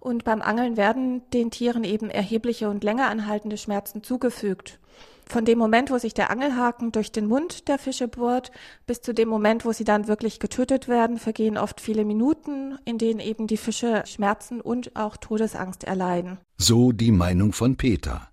und 0.00 0.24
beim 0.24 0.42
Angeln 0.42 0.76
werden 0.76 1.22
den 1.32 1.50
Tieren 1.50 1.84
eben 1.84 2.10
erhebliche 2.10 2.68
und 2.68 2.82
länger 2.82 3.08
anhaltende 3.08 3.56
Schmerzen 3.56 4.02
zugefügt. 4.02 4.80
Von 5.26 5.44
dem 5.44 5.58
Moment, 5.58 5.92
wo 5.92 5.98
sich 5.98 6.12
der 6.12 6.28
Angelhaken 6.30 6.90
durch 6.90 7.12
den 7.12 7.26
Mund 7.26 7.68
der 7.68 7.78
Fische 7.78 8.08
bohrt, 8.08 8.50
bis 8.88 9.00
zu 9.00 9.14
dem 9.14 9.28
Moment, 9.28 9.64
wo 9.64 9.70
sie 9.70 9.84
dann 9.84 10.08
wirklich 10.08 10.40
getötet 10.40 10.88
werden, 10.88 11.18
vergehen 11.18 11.56
oft 11.56 11.80
viele 11.80 12.04
Minuten, 12.04 12.78
in 12.84 12.98
denen 12.98 13.20
eben 13.20 13.46
die 13.46 13.56
Fische 13.56 14.02
Schmerzen 14.06 14.60
und 14.60 14.96
auch 14.96 15.16
Todesangst 15.16 15.84
erleiden. 15.84 16.38
So 16.56 16.90
die 16.90 17.12
Meinung 17.12 17.52
von 17.52 17.76
Peter. 17.76 18.28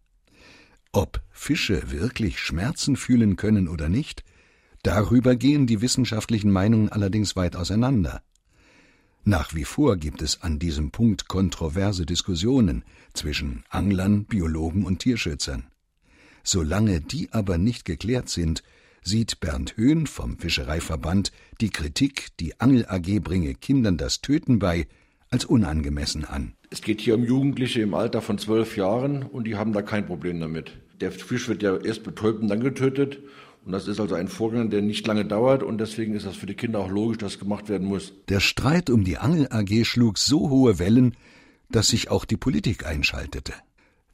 Ob 0.91 1.21
Fische 1.29 1.91
wirklich 1.91 2.39
Schmerzen 2.39 2.95
fühlen 2.95 3.35
können 3.35 3.67
oder 3.67 3.89
nicht, 3.89 4.23
darüber 4.81 5.35
gehen 5.35 5.67
die 5.67 5.81
wissenschaftlichen 5.81 6.49
Meinungen 6.49 6.89
allerdings 6.89 7.35
weit 7.35 7.55
auseinander. 7.55 8.23
Nach 9.27 9.53
wie 9.53 9.65
vor 9.65 9.97
gibt 9.97 10.21
es 10.21 10.41
an 10.41 10.57
diesem 10.57 10.91
Punkt 10.91 11.27
kontroverse 11.27 12.05
Diskussionen 12.05 12.85
zwischen 13.11 13.65
Anglern, 13.67 14.23
Biologen 14.23 14.85
und 14.85 14.99
Tierschützern. 14.99 15.67
Solange 16.45 17.01
die 17.01 17.33
aber 17.33 17.57
nicht 17.57 17.83
geklärt 17.83 18.29
sind, 18.29 18.63
sieht 19.03 19.41
Bernd 19.41 19.75
Höhn 19.75 20.07
vom 20.07 20.37
Fischereiverband 20.37 21.33
die 21.59 21.71
Kritik, 21.71 22.27
die 22.39 22.57
Angel 22.61 22.85
AG 22.87 23.19
bringe 23.19 23.53
Kindern 23.53 23.97
das 23.97 24.21
Töten 24.21 24.59
bei, 24.59 24.87
als 25.29 25.43
unangemessen 25.43 26.23
an. 26.23 26.53
Es 26.69 26.81
geht 26.81 27.01
hier 27.01 27.15
um 27.15 27.25
Jugendliche 27.25 27.81
im 27.81 27.95
Alter 27.95 28.21
von 28.21 28.37
zwölf 28.37 28.77
Jahren 28.77 29.23
und 29.23 29.43
die 29.43 29.57
haben 29.57 29.73
da 29.73 29.81
kein 29.81 30.05
Problem 30.05 30.39
damit. 30.39 30.71
Der 31.01 31.11
Fisch 31.11 31.49
wird 31.49 31.61
ja 31.63 31.75
erst 31.75 32.03
betäubt 32.03 32.41
und 32.41 32.47
dann 32.47 32.61
getötet. 32.61 33.19
Und 33.67 33.73
das 33.73 33.89
ist 33.89 33.99
also 33.99 34.15
ein 34.15 34.29
Vorgang, 34.29 34.69
der 34.69 34.81
nicht 34.81 35.05
lange 35.07 35.25
dauert 35.25 35.61
und 35.61 35.77
deswegen 35.77 36.13
ist 36.13 36.25
das 36.25 36.37
für 36.37 36.45
die 36.45 36.53
Kinder 36.53 36.79
auch 36.79 36.89
logisch, 36.89 37.17
dass 37.17 37.37
gemacht 37.37 37.67
werden 37.67 37.85
muss. 37.85 38.13
Der 38.29 38.39
Streit 38.39 38.89
um 38.89 39.03
die 39.03 39.17
Angel 39.17 39.49
AG 39.51 39.83
schlug 39.83 40.19
so 40.19 40.49
hohe 40.49 40.79
Wellen, 40.79 41.17
dass 41.69 41.89
sich 41.89 42.09
auch 42.09 42.23
die 42.23 42.37
Politik 42.37 42.85
einschaltete. 42.85 43.51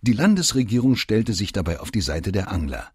Die 0.02 0.14
Landesregierung 0.14 0.96
stellte 0.96 1.34
sich 1.34 1.52
dabei 1.52 1.82
auf 1.82 1.92
die 1.92 2.02
Seite 2.02 2.32
der 2.32 2.52
Angler. 2.52 2.88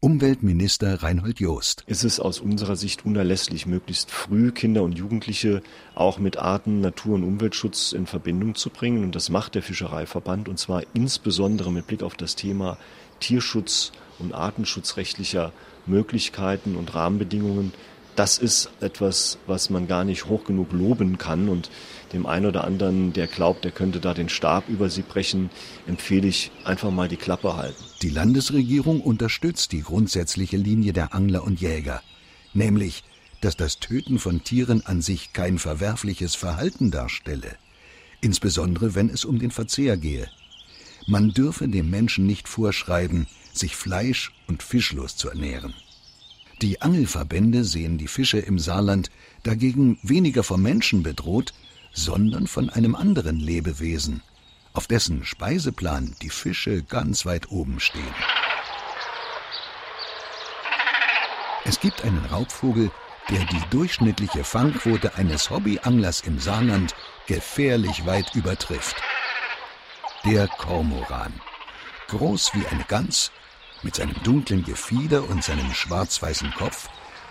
Umweltminister 0.00 1.00
Reinhold 1.00 1.38
Joost. 1.38 1.84
Es 1.86 2.02
ist 2.02 2.18
aus 2.18 2.40
unserer 2.40 2.74
Sicht 2.74 3.06
unerlässlich, 3.06 3.66
möglichst 3.66 4.10
früh 4.10 4.50
Kinder 4.50 4.82
und 4.82 4.98
Jugendliche 4.98 5.62
auch 5.94 6.18
mit 6.18 6.38
Arten, 6.38 6.80
Natur- 6.80 7.14
und 7.14 7.22
Umweltschutz 7.22 7.92
in 7.92 8.06
Verbindung 8.06 8.56
zu 8.56 8.70
bringen. 8.70 9.04
Und 9.04 9.14
das 9.14 9.30
macht 9.30 9.54
der 9.54 9.62
Fischereiverband 9.62 10.48
und 10.48 10.58
zwar 10.58 10.82
insbesondere 10.92 11.70
mit 11.70 11.86
Blick 11.86 12.02
auf 12.02 12.16
das 12.16 12.34
Thema 12.34 12.78
Tierschutz 13.20 13.92
und 14.18 14.34
artenschutzrechtlicher 14.34 15.52
Möglichkeiten 15.86 16.76
und 16.76 16.94
Rahmenbedingungen 16.94 17.72
das 18.16 18.38
ist 18.38 18.70
etwas, 18.80 19.38
was 19.46 19.70
man 19.70 19.88
gar 19.88 20.04
nicht 20.04 20.26
hoch 20.26 20.44
genug 20.44 20.72
loben 20.72 21.18
kann. 21.18 21.48
Und 21.48 21.70
dem 22.12 22.26
einen 22.26 22.46
oder 22.46 22.64
anderen, 22.64 23.12
der 23.12 23.26
glaubt, 23.26 23.64
der 23.64 23.72
könnte 23.72 24.00
da 24.00 24.14
den 24.14 24.28
Stab 24.28 24.68
über 24.68 24.88
sie 24.88 25.02
brechen, 25.02 25.50
empfehle 25.86 26.28
ich 26.28 26.50
einfach 26.64 26.90
mal 26.90 27.08
die 27.08 27.16
Klappe 27.16 27.56
halten. 27.56 27.82
Die 28.02 28.10
Landesregierung 28.10 29.00
unterstützt 29.00 29.72
die 29.72 29.82
grundsätzliche 29.82 30.56
Linie 30.56 30.92
der 30.92 31.14
Angler 31.14 31.44
und 31.44 31.60
Jäger, 31.60 32.02
nämlich, 32.52 33.02
dass 33.40 33.56
das 33.56 33.78
Töten 33.78 34.18
von 34.18 34.44
Tieren 34.44 34.86
an 34.86 35.02
sich 35.02 35.32
kein 35.32 35.58
verwerfliches 35.58 36.34
Verhalten 36.34 36.90
darstelle, 36.90 37.56
insbesondere 38.20 38.94
wenn 38.94 39.10
es 39.10 39.24
um 39.24 39.38
den 39.38 39.50
Verzehr 39.50 39.96
gehe. 39.96 40.28
Man 41.06 41.30
dürfe 41.32 41.68
dem 41.68 41.90
Menschen 41.90 42.26
nicht 42.26 42.48
vorschreiben, 42.48 43.26
sich 43.56 43.76
fleisch- 43.76 44.32
und 44.46 44.62
fischlos 44.62 45.16
zu 45.16 45.28
ernähren. 45.28 45.74
Die 46.62 46.80
Angelverbände 46.80 47.64
sehen 47.64 47.98
die 47.98 48.08
Fische 48.08 48.38
im 48.38 48.58
Saarland 48.58 49.10
dagegen 49.42 49.98
weniger 50.02 50.42
vom 50.42 50.62
Menschen 50.62 51.02
bedroht, 51.02 51.52
sondern 51.92 52.46
von 52.46 52.70
einem 52.70 52.94
anderen 52.94 53.38
Lebewesen, 53.38 54.22
auf 54.72 54.86
dessen 54.86 55.24
Speiseplan 55.24 56.16
die 56.22 56.30
Fische 56.30 56.82
ganz 56.82 57.26
weit 57.26 57.50
oben 57.50 57.80
stehen. 57.80 58.14
Es 61.64 61.80
gibt 61.80 62.04
einen 62.04 62.24
Raubvogel, 62.26 62.90
der 63.30 63.44
die 63.46 63.62
durchschnittliche 63.70 64.44
Fangquote 64.44 65.14
eines 65.14 65.50
Hobbyanglers 65.50 66.20
im 66.20 66.38
Saarland 66.38 66.94
gefährlich 67.26 68.04
weit 68.04 68.34
übertrifft. 68.34 68.96
Der 70.24 70.46
Kormoran. 70.48 71.32
Groß 72.08 72.52
wie 72.54 72.66
eine 72.66 72.84
Gans, 72.84 73.30
mit 73.84 73.94
seinem 73.94 74.16
dunklen 74.24 74.64
Gefieder 74.64 75.28
und 75.28 75.44
seinem 75.44 75.72
schwarz-weißen 75.72 76.50
Kopf 76.52 76.88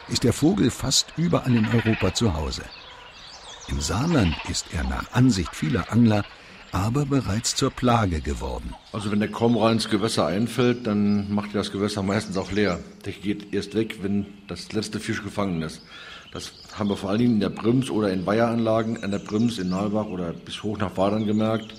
ist 0.08 0.24
der 0.24 0.34
Vogel 0.34 0.70
fast 0.70 1.14
überall 1.18 1.56
in 1.56 1.68
Europa 1.68 2.14
zu 2.14 2.34
Hause. 2.36 2.64
Im 3.70 3.82
Saarland 3.82 4.36
ist 4.50 4.68
er 4.74 4.84
nach 4.84 5.12
Ansicht 5.14 5.56
vieler 5.56 5.92
Angler 5.92 6.24
aber 6.74 7.06
bereits 7.06 7.56
zur 7.56 7.70
Plage 7.70 8.20
geworden. 8.20 8.74
Also 8.92 9.12
wenn 9.12 9.20
der 9.20 9.30
Kormoran 9.30 9.74
ins 9.74 9.90
Gewässer 9.90 10.26
einfällt, 10.26 10.88
dann 10.88 11.32
macht 11.32 11.50
er 11.54 11.60
das 11.60 11.72
Gewässer 11.72 12.02
meistens 12.02 12.36
auch 12.36 12.52
leer. 12.52 12.80
Der 13.06 13.14
geht 13.14 13.54
erst 13.54 13.76
weg, 13.76 14.00
wenn 14.02 14.26
das 14.48 14.74
letzte 14.74 15.00
Fisch 15.00 15.24
gefangen 15.24 15.62
ist. 15.62 15.84
Das 16.32 16.52
haben 16.74 16.90
wir 16.90 16.98
vor 16.98 17.12
allen 17.12 17.20
Dingen 17.20 17.34
in 17.36 17.40
der 17.42 17.50
Brims 17.50 17.92
oder 17.92 18.12
in 18.12 18.26
Weiheranlagen, 18.26 19.04
an 19.04 19.12
der 19.12 19.20
Brims 19.20 19.60
in 19.60 19.70
Nalbach 19.70 20.08
oder 20.08 20.34
bis 20.34 20.64
hoch 20.64 20.80
nach 20.80 20.98
Wadern 20.98 21.28
gemerkt. 21.28 21.76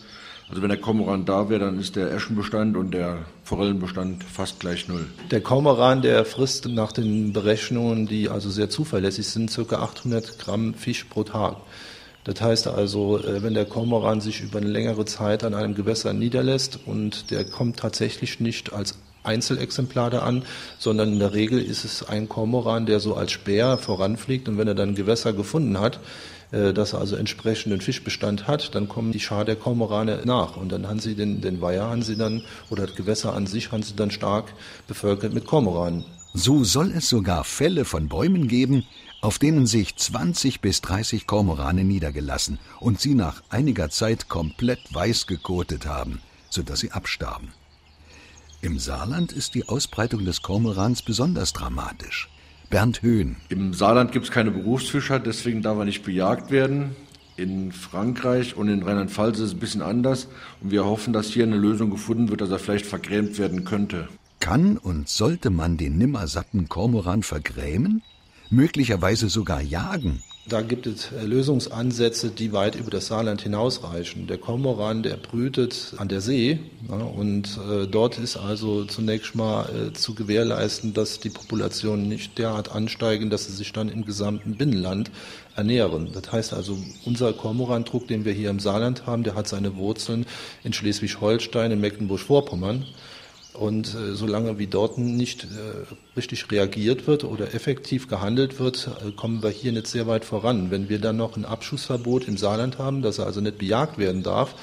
Also 0.48 0.60
wenn 0.60 0.68
der 0.68 0.78
Kormoran 0.78 1.24
da 1.24 1.48
wäre, 1.48 1.60
dann 1.60 1.80
ist 1.80 1.96
der 1.96 2.12
Eschenbestand 2.12 2.76
und 2.76 2.92
der 2.92 3.24
Forellenbestand 3.44 4.22
fast 4.24 4.60
gleich 4.60 4.88
null. 4.88 5.06
Der 5.30 5.40
Kormoran, 5.40 6.02
der 6.02 6.24
frisst 6.24 6.68
nach 6.68 6.92
den 6.92 7.32
Berechnungen, 7.32 8.06
die 8.06 8.28
also 8.28 8.50
sehr 8.50 8.68
zuverlässig 8.68 9.26
sind, 9.26 9.50
ca. 9.54 9.76
800 9.76 10.38
Gramm 10.38 10.74
Fisch 10.74 11.04
pro 11.04 11.24
Tag. 11.24 11.56
Das 12.24 12.40
heißt 12.40 12.68
also, 12.68 13.18
äh, 13.18 13.42
wenn 13.42 13.54
der 13.54 13.66
Kormoran 13.66 14.20
sich 14.20 14.42
über 14.42 14.58
eine 14.58 14.68
längere 14.68 15.04
Zeit 15.04 15.44
an 15.44 15.54
einem 15.54 15.74
Gewässer 15.74 16.12
niederlässt 16.12 16.78
und 16.86 17.30
der 17.30 17.44
kommt 17.44 17.78
tatsächlich 17.78 18.40
nicht 18.40 18.72
als 18.72 18.98
Einzelexemplar 19.24 20.10
da 20.10 20.18
an, 20.20 20.42
sondern 20.78 21.14
in 21.14 21.18
der 21.18 21.32
Regel 21.32 21.58
ist 21.60 21.84
es 21.84 22.06
ein 22.06 22.28
Kormoran, 22.28 22.86
der 22.86 23.00
so 23.00 23.14
als 23.14 23.32
Speer 23.32 23.78
voranfliegt 23.78 24.48
und 24.48 24.58
wenn 24.58 24.68
er 24.68 24.74
dann 24.74 24.94
Gewässer 24.94 25.32
gefunden 25.32 25.80
hat, 25.80 26.00
dass 26.54 26.92
er 26.92 27.00
also 27.00 27.16
entsprechenden 27.16 27.80
Fischbestand 27.80 28.46
hat, 28.46 28.74
dann 28.74 28.88
kommen 28.88 29.12
die 29.12 29.20
Schar 29.20 29.44
der 29.44 29.56
Kormorane 29.56 30.22
nach 30.24 30.56
und 30.56 30.70
dann 30.70 30.86
haben 30.86 31.00
sie 31.00 31.14
den, 31.14 31.40
den 31.40 31.60
Weiher 31.60 31.84
haben 31.84 32.02
sie 32.02 32.16
dann 32.16 32.42
oder 32.70 32.86
das 32.86 32.94
Gewässer 32.94 33.34
an 33.34 33.46
sich 33.46 33.72
haben 33.72 33.82
sie 33.82 33.96
dann 33.96 34.10
stark 34.10 34.52
bevölkert 34.86 35.34
mit 35.34 35.46
Kormoranen. 35.46 36.04
So 36.32 36.64
soll 36.64 36.92
es 36.92 37.08
sogar 37.08 37.44
Fälle 37.44 37.84
von 37.84 38.08
Bäumen 38.08 38.48
geben, 38.48 38.84
auf 39.20 39.38
denen 39.38 39.66
sich 39.66 39.96
20 39.96 40.60
bis 40.60 40.80
30 40.82 41.26
Kormorane 41.26 41.84
niedergelassen 41.84 42.58
und 42.80 43.00
sie 43.00 43.14
nach 43.14 43.42
einiger 43.48 43.88
Zeit 43.88 44.28
komplett 44.28 44.80
weiß 44.92 45.26
gekotet 45.26 45.86
haben, 45.86 46.20
sodass 46.50 46.80
sie 46.80 46.92
abstarben. 46.92 47.52
Im 48.60 48.78
Saarland 48.78 49.32
ist 49.32 49.54
die 49.54 49.68
Ausbreitung 49.68 50.24
des 50.24 50.42
Kormorans 50.42 51.02
besonders 51.02 51.52
dramatisch. 51.52 52.28
Bernd 52.74 53.02
Höhn. 53.02 53.36
Im 53.50 53.72
Saarland 53.72 54.10
gibt 54.10 54.24
es 54.24 54.32
keine 54.32 54.50
Berufsfischer, 54.50 55.20
deswegen 55.20 55.62
darf 55.62 55.78
er 55.78 55.84
nicht 55.84 56.02
bejagt 56.02 56.50
werden. 56.50 56.96
In 57.36 57.70
Frankreich 57.70 58.56
und 58.56 58.68
in 58.68 58.82
Rheinland-Pfalz 58.82 59.38
ist 59.38 59.44
es 59.44 59.52
ein 59.52 59.60
bisschen 59.60 59.80
anders. 59.80 60.26
Und 60.60 60.72
wir 60.72 60.84
hoffen, 60.84 61.12
dass 61.12 61.28
hier 61.28 61.44
eine 61.44 61.56
Lösung 61.56 61.90
gefunden 61.90 62.30
wird, 62.30 62.40
dass 62.40 62.50
er 62.50 62.58
vielleicht 62.58 62.86
vergrämt 62.86 63.38
werden 63.38 63.64
könnte. 63.64 64.08
Kann 64.40 64.76
und 64.76 65.08
sollte 65.08 65.50
man 65.50 65.76
den 65.76 65.98
nimmersatten 65.98 66.68
Kormoran 66.68 67.22
vergrämen? 67.22 68.02
Möglicherweise 68.50 69.28
sogar 69.28 69.60
jagen? 69.60 70.24
Da 70.46 70.60
gibt 70.60 70.86
es 70.86 71.08
Lösungsansätze, 71.10 72.28
die 72.28 72.52
weit 72.52 72.74
über 72.74 72.90
das 72.90 73.06
Saarland 73.06 73.40
hinausreichen. 73.40 74.26
Der 74.26 74.36
Kormoran, 74.36 75.02
der 75.02 75.16
brütet 75.16 75.94
an 75.96 76.08
der 76.08 76.20
See 76.20 76.58
ja, 76.86 76.96
und 76.96 77.58
äh, 77.66 77.86
dort 77.86 78.18
ist 78.18 78.36
also 78.36 78.84
zunächst 78.84 79.34
mal 79.34 79.64
äh, 79.70 79.92
zu 79.94 80.14
gewährleisten, 80.14 80.92
dass 80.92 81.18
die 81.18 81.30
Populationen 81.30 82.08
nicht 82.10 82.36
derart 82.36 82.70
ansteigen, 82.70 83.30
dass 83.30 83.46
sie 83.46 83.54
sich 83.54 83.72
dann 83.72 83.88
im 83.88 84.04
gesamten 84.04 84.56
Binnenland 84.56 85.10
ernähren. 85.56 86.10
Das 86.12 86.30
heißt 86.30 86.52
also, 86.52 86.76
unser 87.06 87.32
Kormorandruck, 87.32 88.06
den 88.06 88.26
wir 88.26 88.34
hier 88.34 88.50
im 88.50 88.60
Saarland 88.60 89.06
haben, 89.06 89.22
der 89.22 89.36
hat 89.36 89.48
seine 89.48 89.76
Wurzeln 89.76 90.26
in 90.62 90.74
Schleswig-Holstein, 90.74 91.72
in 91.72 91.80
Mecklenburg-Vorpommern. 91.80 92.84
Und 93.54 93.94
äh, 93.94 94.14
solange 94.14 94.58
wie 94.58 94.66
dort 94.66 94.98
nicht 94.98 95.44
äh, 95.44 96.16
richtig 96.16 96.50
reagiert 96.50 97.06
wird 97.06 97.22
oder 97.22 97.54
effektiv 97.54 98.08
gehandelt 98.08 98.58
wird, 98.58 98.90
äh, 99.06 99.12
kommen 99.12 99.42
wir 99.42 99.50
hier 99.50 99.72
nicht 99.72 99.86
sehr 99.86 100.06
weit 100.08 100.24
voran. 100.24 100.70
Wenn 100.72 100.88
wir 100.88 100.98
dann 100.98 101.16
noch 101.16 101.36
ein 101.36 101.44
Abschussverbot 101.44 102.26
im 102.26 102.36
Saarland 102.36 102.78
haben, 102.78 103.00
dass 103.00 103.18
er 103.18 103.26
also 103.26 103.40
nicht 103.40 103.58
bejagt 103.58 103.96
werden 103.96 104.22
darf, 104.22 104.56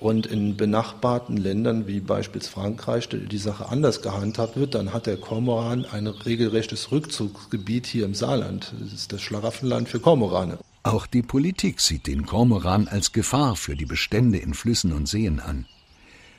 und 0.00 0.24
in 0.26 0.56
benachbarten 0.56 1.36
Ländern 1.36 1.86
wie 1.86 2.00
beispielsweise 2.00 2.50
Frankreich 2.50 3.08
die 3.10 3.38
Sache 3.38 3.68
anders 3.68 4.00
gehandhabt 4.00 4.56
wird, 4.56 4.74
dann 4.74 4.92
hat 4.94 5.06
der 5.06 5.18
Kormoran 5.18 5.84
ein 5.84 6.06
regelrechtes 6.06 6.90
Rückzugsgebiet 6.90 7.86
hier 7.86 8.06
im 8.06 8.14
Saarland. 8.14 8.72
Das 8.80 8.92
ist 8.92 9.12
das 9.12 9.20
Schlaraffenland 9.20 9.88
für 9.88 10.00
Kormorane. 10.00 10.58
Auch 10.82 11.06
die 11.06 11.22
Politik 11.22 11.80
sieht 11.80 12.06
den 12.06 12.24
Kormoran 12.24 12.88
als 12.88 13.12
Gefahr 13.12 13.56
für 13.56 13.76
die 13.76 13.84
Bestände 13.84 14.38
in 14.38 14.54
Flüssen 14.54 14.92
und 14.94 15.06
Seen 15.06 15.38
an. 15.38 15.66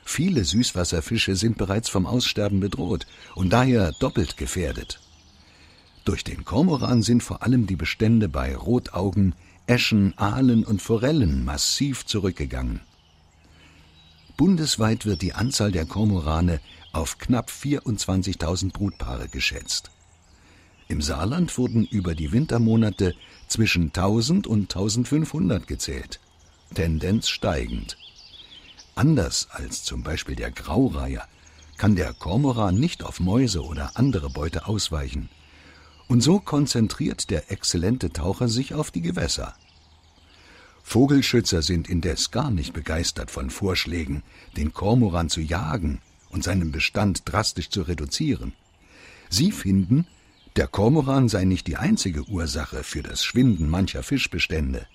Viele 0.04 0.44
Süßwasserfische 0.44 1.36
sind 1.36 1.58
bereits 1.58 1.88
vom 1.88 2.06
Aussterben 2.06 2.60
bedroht 2.60 3.06
und 3.34 3.52
daher 3.52 3.92
doppelt 3.92 4.36
gefährdet. 4.36 5.00
Durch 6.04 6.24
den 6.24 6.44
Kormoran 6.44 7.02
sind 7.02 7.22
vor 7.22 7.42
allem 7.42 7.66
die 7.66 7.76
Bestände 7.76 8.28
bei 8.28 8.56
Rotaugen, 8.56 9.34
Äschen, 9.66 10.18
Aalen 10.18 10.64
und 10.64 10.82
Forellen 10.82 11.44
massiv 11.44 12.04
zurückgegangen. 12.04 12.80
Bundesweit 14.36 15.06
wird 15.06 15.22
die 15.22 15.34
Anzahl 15.34 15.70
der 15.70 15.86
Kormorane 15.86 16.60
auf 16.92 17.18
knapp 17.18 17.50
24.000 17.50 18.72
Brutpaare 18.72 19.28
geschätzt. 19.28 19.90
Im 20.88 21.00
Saarland 21.00 21.56
wurden 21.56 21.86
über 21.86 22.14
die 22.14 22.32
Wintermonate 22.32 23.14
zwischen 23.46 23.84
1000 23.86 24.46
und 24.46 24.62
1500 24.62 25.66
gezählt, 25.66 26.20
Tendenz 26.74 27.28
steigend. 27.28 27.96
Anders 29.02 29.48
als 29.50 29.82
zum 29.82 30.04
Beispiel 30.04 30.36
der 30.36 30.52
Graureiher 30.52 31.26
kann 31.76 31.96
der 31.96 32.14
Kormoran 32.14 32.76
nicht 32.76 33.02
auf 33.02 33.18
Mäuse 33.18 33.64
oder 33.64 33.96
andere 33.96 34.30
Beute 34.30 34.68
ausweichen. 34.68 35.28
Und 36.06 36.20
so 36.20 36.38
konzentriert 36.38 37.28
der 37.28 37.50
exzellente 37.50 38.12
Taucher 38.12 38.46
sich 38.46 38.74
auf 38.74 38.92
die 38.92 39.02
Gewässer. 39.02 39.56
Vogelschützer 40.84 41.62
sind 41.62 41.88
indes 41.88 42.30
gar 42.30 42.52
nicht 42.52 42.74
begeistert 42.74 43.32
von 43.32 43.50
Vorschlägen, 43.50 44.22
den 44.56 44.72
Kormoran 44.72 45.28
zu 45.28 45.40
jagen 45.40 45.98
und 46.30 46.44
seinen 46.44 46.70
Bestand 46.70 47.22
drastisch 47.24 47.70
zu 47.70 47.82
reduzieren. 47.82 48.52
Sie 49.28 49.50
finden, 49.50 50.06
der 50.54 50.68
Kormoran 50.68 51.28
sei 51.28 51.42
nicht 51.44 51.66
die 51.66 51.76
einzige 51.76 52.22
Ursache 52.28 52.84
für 52.84 53.02
das 53.02 53.24
Schwinden 53.24 53.68
mancher 53.68 54.04
Fischbestände. 54.04 54.86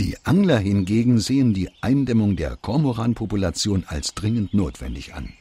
Die 0.00 0.16
Angler 0.22 0.58
hingegen 0.58 1.18
sehen 1.18 1.54
die 1.54 1.70
Eindämmung 1.80 2.36
der 2.36 2.56
Kormoranpopulation 2.56 3.84
als 3.88 4.14
dringend 4.14 4.54
notwendig 4.54 5.14
an. 5.14 5.32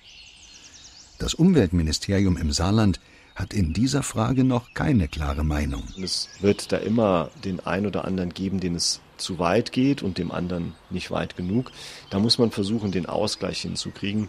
Das 1.20 1.36
Umweltministerium 1.36 2.38
im 2.38 2.52
Saarland 2.52 3.00
hat 3.36 3.54
in 3.54 3.74
dieser 3.74 4.02
Frage 4.02 4.44
noch 4.44 4.74
keine 4.74 5.08
klare 5.08 5.44
Meinung. 5.44 5.84
Es 6.02 6.30
wird 6.42 6.72
da 6.72 6.78
immer 6.78 7.30
den 7.46 7.60
einen 7.60 7.86
oder 7.86 8.06
anderen 8.06 8.34
geben, 8.34 8.60
den 8.60 8.74
es 8.74 9.00
zu 9.18 9.38
weit 9.38 9.72
geht 9.72 10.02
und 10.02 10.18
dem 10.18 10.32
anderen 10.32 10.74
nicht 10.90 11.12
weit 11.12 11.38
genug. 11.38 11.72
Da 12.10 12.18
muss 12.18 12.40
man 12.40 12.50
versuchen, 12.50 12.92
den 12.92 13.06
Ausgleich 13.06 13.62
hinzukriegen. 13.62 14.28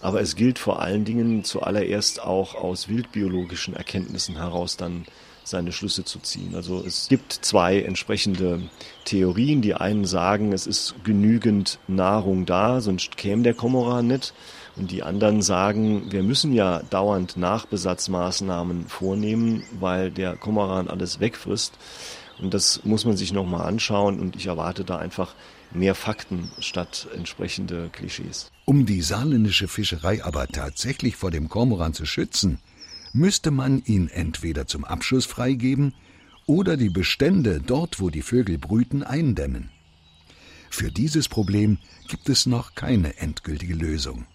Aber 0.00 0.20
es 0.20 0.34
gilt 0.34 0.58
vor 0.58 0.82
allen 0.82 1.04
Dingen 1.04 1.44
zuallererst 1.44 2.20
auch 2.20 2.56
aus 2.56 2.88
wildbiologischen 2.88 3.74
Erkenntnissen 3.74 4.36
heraus 4.36 4.76
dann 4.76 5.04
seine 5.50 5.72
Schlüsse 5.72 6.04
zu 6.04 6.18
ziehen. 6.20 6.54
Also 6.54 6.82
es 6.84 7.08
gibt 7.08 7.32
zwei 7.32 7.80
entsprechende 7.80 8.62
Theorien. 9.04 9.60
Die 9.60 9.74
einen 9.74 10.04
sagen, 10.04 10.52
es 10.52 10.66
ist 10.66 10.94
genügend 11.04 11.78
Nahrung 11.88 12.46
da, 12.46 12.80
sonst 12.80 13.16
käme 13.16 13.42
der 13.42 13.54
Komoran 13.54 14.06
nicht. 14.06 14.32
Und 14.76 14.90
die 14.92 15.02
anderen 15.02 15.42
sagen, 15.42 16.10
wir 16.10 16.22
müssen 16.22 16.52
ja 16.52 16.82
dauernd 16.90 17.36
Nachbesatzmaßnahmen 17.36 18.88
vornehmen, 18.88 19.64
weil 19.78 20.10
der 20.10 20.36
Komoran 20.36 20.88
alles 20.88 21.20
wegfrisst. 21.20 21.74
Und 22.38 22.54
das 22.54 22.84
muss 22.84 23.04
man 23.04 23.16
sich 23.16 23.32
nochmal 23.32 23.66
anschauen 23.66 24.18
und 24.18 24.36
ich 24.36 24.46
erwarte 24.46 24.84
da 24.84 24.96
einfach 24.96 25.34
mehr 25.72 25.94
Fakten 25.94 26.50
statt 26.58 27.08
entsprechende 27.14 27.90
Klischees. 27.92 28.50
Um 28.64 28.86
die 28.86 29.02
saarländische 29.02 29.68
Fischerei 29.68 30.24
aber 30.24 30.46
tatsächlich 30.46 31.16
vor 31.16 31.30
dem 31.30 31.48
Kormoran 31.48 31.92
zu 31.92 32.06
schützen, 32.06 32.58
müsste 33.12 33.50
man 33.50 33.82
ihn 33.84 34.08
entweder 34.08 34.66
zum 34.66 34.84
Abschuss 34.84 35.26
freigeben 35.26 35.94
oder 36.46 36.76
die 36.76 36.90
Bestände 36.90 37.60
dort, 37.64 38.00
wo 38.00 38.10
die 38.10 38.22
Vögel 38.22 38.58
brüten, 38.58 39.02
eindämmen. 39.02 39.70
Für 40.70 40.90
dieses 40.90 41.28
Problem 41.28 41.78
gibt 42.08 42.28
es 42.28 42.46
noch 42.46 42.74
keine 42.74 43.18
endgültige 43.18 43.74
Lösung. 43.74 44.26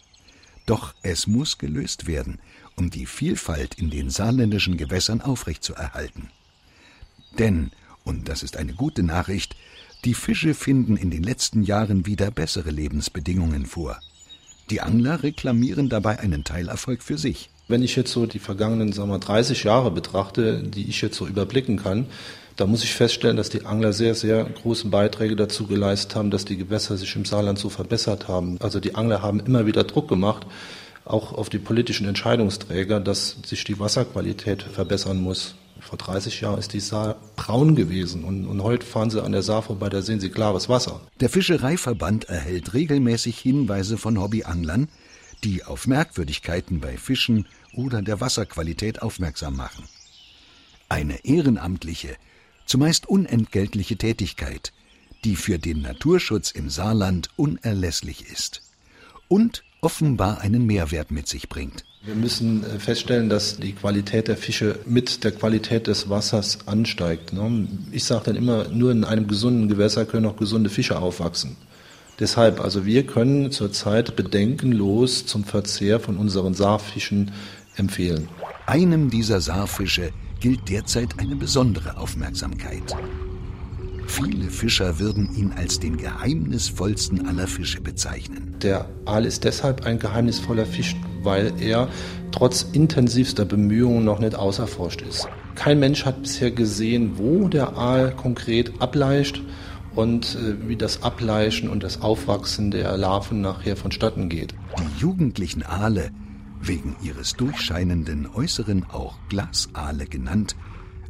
Doch 0.66 0.94
es 1.04 1.28
muss 1.28 1.58
gelöst 1.58 2.08
werden, 2.08 2.40
um 2.76 2.90
die 2.90 3.06
Vielfalt 3.06 3.76
in 3.76 3.90
den 3.90 4.10
saarländischen 4.10 4.78
Gewässern 4.78 5.22
aufrechtzuerhalten. 5.22 6.30
Denn, 7.38 7.72
und 8.04 8.28
das 8.28 8.44
ist 8.44 8.58
eine 8.58 8.74
gute 8.74 9.04
Nachricht, 9.04 9.56
die 10.04 10.14
Fische 10.14 10.54
finden 10.54 10.98
in 10.98 11.10
den 11.10 11.24
letzten 11.24 11.64
Jahren 11.64 12.06
wieder 12.06 12.32
bessere 12.32 12.70
Lebensbedingungen 12.70 13.66
vor. 13.66 14.00
Die 14.70 14.82
Angler 14.82 15.24
reklamieren 15.24 15.90
dabei 15.90 16.20
einen 16.20 16.44
Teilerfolg 16.44 17.02
für 17.02 17.18
sich. 17.18 17.50
Wenn 17.68 17.82
ich 17.82 17.96
jetzt 17.96 18.12
so 18.12 18.26
die 18.26 18.40
vergangenen 18.40 18.94
sagen 18.94 19.10
wir, 19.10 19.20
30 19.20 19.64
Jahre 19.64 19.90
betrachte, 19.90 20.62
die 20.62 20.88
ich 20.88 21.02
jetzt 21.02 21.18
so 21.18 21.26
überblicken 21.26 21.78
kann, 21.78 22.06
da 22.56 22.66
muss 22.66 22.84
ich 22.84 22.94
feststellen, 22.94 23.36
dass 23.36 23.50
die 23.50 23.66
Angler 23.66 23.92
sehr, 23.92 24.16
sehr 24.16 24.46
große 24.46 24.88
Beiträge 24.88 25.36
dazu 25.36 25.68
geleistet 25.68 26.16
haben, 26.16 26.32
dass 26.32 26.46
die 26.46 26.58
Gewässer 26.58 26.96
sich 26.96 27.16
im 27.16 27.26
Saarland 27.26 27.60
so 27.60 27.70
verbessert 27.70 28.28
haben. 28.28 28.58
Also 28.62 28.80
die 28.80 28.96
Angler 28.96 29.22
haben 29.22 29.40
immer 29.42 29.66
wieder 29.66 29.84
Druck 29.84 30.08
gemacht, 30.08 30.46
auch 31.04 31.34
auf 31.34 31.50
die 31.50 31.60
politischen 31.60 32.08
Entscheidungsträger, 32.08 33.00
dass 33.00 33.38
sich 33.46 33.64
die 33.64 33.80
Wasserqualität 33.80 34.64
verbessern 34.64 35.22
muss. 35.22 35.56
Vor 35.82 35.98
30 35.98 36.42
Jahren 36.42 36.58
ist 36.58 36.74
die 36.74 36.80
Saar 36.80 37.18
braun 37.36 37.76
gewesen 37.76 38.24
und, 38.24 38.48
und 38.48 38.64
heute 38.64 38.86
fahren 38.86 39.10
Sie 39.10 39.22
an 39.22 39.34
der 39.34 39.44
Saar 39.44 39.62
vorbei, 39.62 39.90
da 39.90 40.02
sehen 40.02 40.20
Sie 40.20 40.30
klares 40.30 40.70
Wasser. 40.70 41.02
Der 41.20 41.30
Fischereiverband 41.30 42.30
erhält 42.30 42.74
regelmäßig 42.74 43.38
Hinweise 43.38 43.98
von 43.98 44.20
Hobbyanglern, 44.20 44.88
die 45.44 45.64
auf 45.64 45.88
Merkwürdigkeiten 45.88 46.80
bei 46.80 46.98
Fischen 46.98 47.48
oder 47.74 48.02
der 48.02 48.22
Wasserqualität 48.22 49.02
aufmerksam 49.02 49.56
machen. 49.56 49.84
Eine 50.90 51.26
ehrenamtliche, 51.26 52.16
zumeist 52.66 53.08
unentgeltliche 53.08 53.98
Tätigkeit, 53.98 54.72
die 55.24 55.36
für 55.36 55.60
den 55.60 55.82
Naturschutz 55.82 56.52
im 56.52 56.70
Saarland 56.70 57.30
unerlässlich 57.36 58.30
ist 58.32 58.62
und 59.28 59.64
offenbar 59.82 60.42
einen 60.42 60.66
Mehrwert 60.66 61.12
mit 61.12 61.28
sich 61.28 61.50
bringt. 61.50 61.86
Wir 62.06 62.16
müssen 62.16 62.64
äh, 62.64 62.80
feststellen, 62.80 63.30
dass 63.30 63.58
die 63.58 63.74
Qualität 63.74 64.28
der 64.28 64.38
Fische 64.38 64.80
mit 64.86 65.24
der 65.24 65.32
Qualität 65.32 65.88
des 65.88 66.08
Wassers 66.10 66.60
ansteigt. 66.68 67.34
Ne? 67.34 67.68
Ich 67.92 68.04
sage 68.04 68.26
dann 68.26 68.36
immer, 68.36 68.68
nur 68.68 68.92
in 68.92 69.04
einem 69.04 69.28
gesunden 69.28 69.68
Gewässer 69.68 70.06
können 70.06 70.28
auch 70.28 70.38
gesunde 70.38 70.70
Fische 70.70 71.00
aufwachsen. 71.00 71.56
Deshalb, 72.20 72.62
also 72.62 72.86
wir 72.86 73.06
können 73.06 73.52
zurzeit 73.52 74.16
bedenkenlos 74.16 75.26
zum 75.26 75.44
Verzehr 75.44 76.00
von 76.00 76.16
unseren 76.18 76.54
Saarfischen 76.54 77.32
empfehlen. 77.76 78.30
Einem 78.66 79.10
dieser 79.10 79.42
Saarfische 79.42 80.12
gilt 80.40 80.70
derzeit 80.70 81.20
eine 81.20 81.36
besondere 81.36 81.98
Aufmerksamkeit. 81.98 82.96
Viele 84.08 84.50
Fischer 84.50 85.00
würden 85.00 85.36
ihn 85.36 85.52
als 85.58 85.80
den 85.80 85.98
geheimnisvollsten 85.98 87.28
aller 87.28 87.48
Fische 87.48 87.82
bezeichnen. 87.82 88.56
Der 88.62 88.88
Aal 89.06 89.26
ist 89.26 89.44
deshalb 89.44 89.86
ein 89.86 90.00
geheimnisvoller 90.00 90.66
Fisch, 90.66 90.96
weil 91.24 91.52
er 91.60 91.90
trotz 92.32 92.66
intensivster 92.72 93.46
Bemühungen 93.46 94.06
noch 94.06 94.20
nicht 94.20 94.36
auserforscht 94.36 95.02
ist. 95.02 95.28
Kein 95.56 95.80
Mensch 95.80 96.06
hat 96.06 96.22
bisher 96.22 96.52
gesehen, 96.52 97.14
wo 97.18 97.48
der 97.48 97.76
Aal 97.78 98.16
konkret 98.16 98.72
ableicht 98.80 99.42
und 99.96 100.36
äh, 100.36 100.68
wie 100.68 100.76
das 100.76 101.04
Ableichen 101.04 101.70
und 101.70 101.84
das 101.84 102.02
Aufwachsen 102.02 102.72
der 102.72 102.96
Larven 102.98 103.42
nachher 103.42 103.76
vonstatten 103.76 104.30
geht. 104.30 104.54
Die 104.78 105.02
jugendlichen 105.02 105.64
Aale, 105.64 106.12
wegen 106.62 106.96
ihres 107.02 107.34
durchscheinenden 107.34 108.28
Äußeren 108.28 108.86
auch 108.92 109.18
Glasaale 109.30 110.06
genannt, 110.06 110.56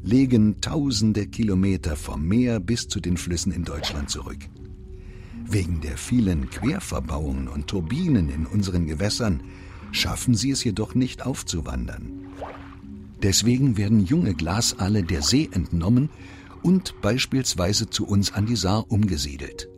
legen 0.04 0.62
tausende 0.62 1.26
Kilometer 1.26 1.96
vom 1.96 2.28
Meer 2.28 2.60
bis 2.60 2.88
zu 2.88 3.00
den 3.00 3.18
Flüssen 3.18 3.52
in 3.52 3.64
Deutschland 3.64 4.10
zurück. 4.10 4.40
Wegen 5.48 5.82
der 5.82 5.98
vielen 5.98 6.50
Querverbauungen 6.50 7.48
und 7.48 7.68
Turbinen 7.68 8.30
in 8.30 8.46
unseren 8.46 8.88
Gewässern 8.88 9.42
schaffen 9.92 10.36
sie 10.36 10.52
es 10.52 10.64
jedoch 10.64 10.96
nicht 10.96 11.26
aufzuwandern. 11.26 12.12
Deswegen 13.24 13.78
werden 13.78 14.06
junge 14.06 14.34
Glasaale 14.34 15.04
der 15.04 15.22
See 15.22 15.50
entnommen 15.52 16.10
und 16.66 17.00
beispielsweise 17.00 17.92
zu 17.92 18.08
uns 18.08 18.34
an 18.34 18.48
die 18.48 18.56
Saar 18.56 18.86
umgesiedelt. 18.90 19.70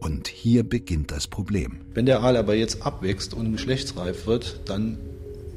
Und 0.00 0.28
hier 0.28 0.62
beginnt 0.62 1.10
das 1.10 1.26
Problem. 1.26 1.80
Wenn 1.92 2.06
der 2.06 2.22
Aal 2.22 2.38
aber 2.38 2.54
jetzt 2.54 2.86
abwächst 2.86 3.34
und 3.34 3.52
geschlechtsreif 3.52 4.26
wird, 4.26 4.60
dann 4.64 4.96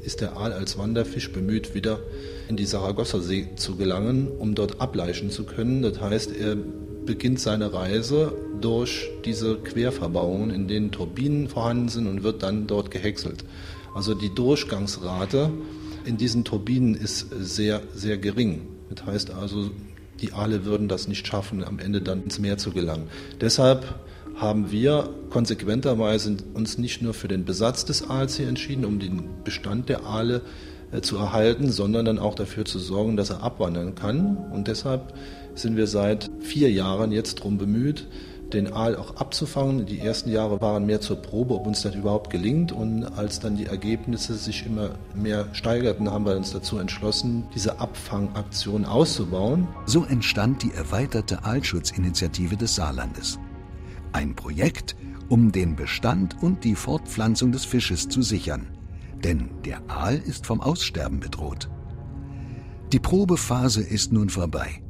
ist 0.02 0.20
der 0.20 0.36
Aal 0.36 0.52
als 0.52 0.76
Wanderfisch 0.76 1.32
bemüht, 1.32 1.74
wieder 1.74 2.00
in 2.48 2.58
die 2.58 2.66
Saragossa-See 2.66 3.56
zu 3.56 3.76
gelangen, 3.76 4.28
um 4.28 4.54
dort 4.54 4.82
ableichen 4.82 5.30
zu 5.30 5.44
können. 5.44 5.80
Das 5.80 5.98
heißt, 5.98 6.36
er 6.36 6.56
beginnt 7.06 7.40
seine 7.40 7.72
Reise 7.72 8.36
durch 8.60 9.08
diese 9.24 9.56
Querverbauungen, 9.56 10.50
in 10.50 10.68
denen 10.68 10.90
Turbinen 10.90 11.48
vorhanden 11.48 11.88
sind 11.88 12.06
und 12.06 12.22
wird 12.22 12.42
dann 12.42 12.66
dort 12.66 12.90
gehäckselt. 12.90 13.46
Also 13.94 14.12
die 14.12 14.34
Durchgangsrate 14.34 15.50
in 16.04 16.18
diesen 16.18 16.44
Turbinen 16.44 16.94
ist 16.94 17.28
sehr, 17.38 17.80
sehr 17.94 18.18
gering. 18.18 18.68
Das 18.94 19.06
heißt 19.06 19.30
also, 19.30 19.70
die 20.20 20.32
Aale 20.32 20.64
würden 20.64 20.88
das 20.88 21.08
nicht 21.08 21.26
schaffen, 21.26 21.64
am 21.64 21.78
Ende 21.78 22.00
dann 22.00 22.22
ins 22.22 22.38
Meer 22.38 22.58
zu 22.58 22.72
gelangen. 22.72 23.08
Deshalb 23.40 23.94
haben 24.36 24.70
wir 24.70 25.10
konsequenterweise 25.28 26.36
uns 26.54 26.78
nicht 26.78 27.02
nur 27.02 27.14
für 27.14 27.28
den 27.28 27.44
Besatz 27.44 27.84
des 27.84 28.08
Aals 28.08 28.36
hier 28.36 28.48
entschieden, 28.48 28.84
um 28.84 28.98
den 28.98 29.28
Bestand 29.44 29.88
der 29.88 30.04
Aale 30.04 30.40
äh, 30.92 31.02
zu 31.02 31.18
erhalten, 31.18 31.70
sondern 31.70 32.06
dann 32.06 32.18
auch 32.18 32.34
dafür 32.34 32.64
zu 32.64 32.78
sorgen, 32.78 33.16
dass 33.16 33.30
er 33.30 33.42
abwandern 33.42 33.94
kann. 33.94 34.36
Und 34.50 34.66
deshalb 34.66 35.12
sind 35.54 35.76
wir 35.76 35.86
seit 35.86 36.30
vier 36.40 36.70
Jahren 36.70 37.12
jetzt 37.12 37.40
darum 37.40 37.58
bemüht, 37.58 38.06
den 38.54 38.72
Aal 38.72 38.96
auch 38.96 39.16
abzufangen. 39.16 39.86
Die 39.86 40.00
ersten 40.00 40.30
Jahre 40.30 40.60
waren 40.60 40.86
mehr 40.86 41.00
zur 41.00 41.16
Probe, 41.16 41.54
ob 41.54 41.66
uns 41.66 41.82
das 41.82 41.94
überhaupt 41.94 42.30
gelingt. 42.30 42.72
Und 42.72 43.04
als 43.04 43.40
dann 43.40 43.56
die 43.56 43.66
Ergebnisse 43.66 44.34
sich 44.34 44.66
immer 44.66 44.90
mehr 45.14 45.48
steigerten, 45.52 46.10
haben 46.10 46.26
wir 46.26 46.36
uns 46.36 46.52
dazu 46.52 46.78
entschlossen, 46.78 47.44
diese 47.54 47.80
Abfangaktion 47.80 48.84
auszubauen. 48.84 49.68
So 49.86 50.04
entstand 50.04 50.62
die 50.62 50.72
erweiterte 50.72 51.44
Aalschutzinitiative 51.44 52.56
des 52.56 52.74
Saarlandes. 52.74 53.38
Ein 54.12 54.34
Projekt, 54.34 54.96
um 55.28 55.52
den 55.52 55.76
Bestand 55.76 56.42
und 56.42 56.64
die 56.64 56.74
Fortpflanzung 56.74 57.52
des 57.52 57.64
Fisches 57.64 58.08
zu 58.08 58.22
sichern 58.22 58.66
denn 59.24 59.50
der 59.64 59.82
Aal 59.88 60.16
ist 60.16 60.46
vom 60.46 60.60
Aussterben 60.60 61.20
bedroht. 61.20 61.68
Die 62.92 62.98
Probephase 62.98 63.82
ist 63.82 64.12
nun 64.12 64.30
vorbei. 64.30 64.82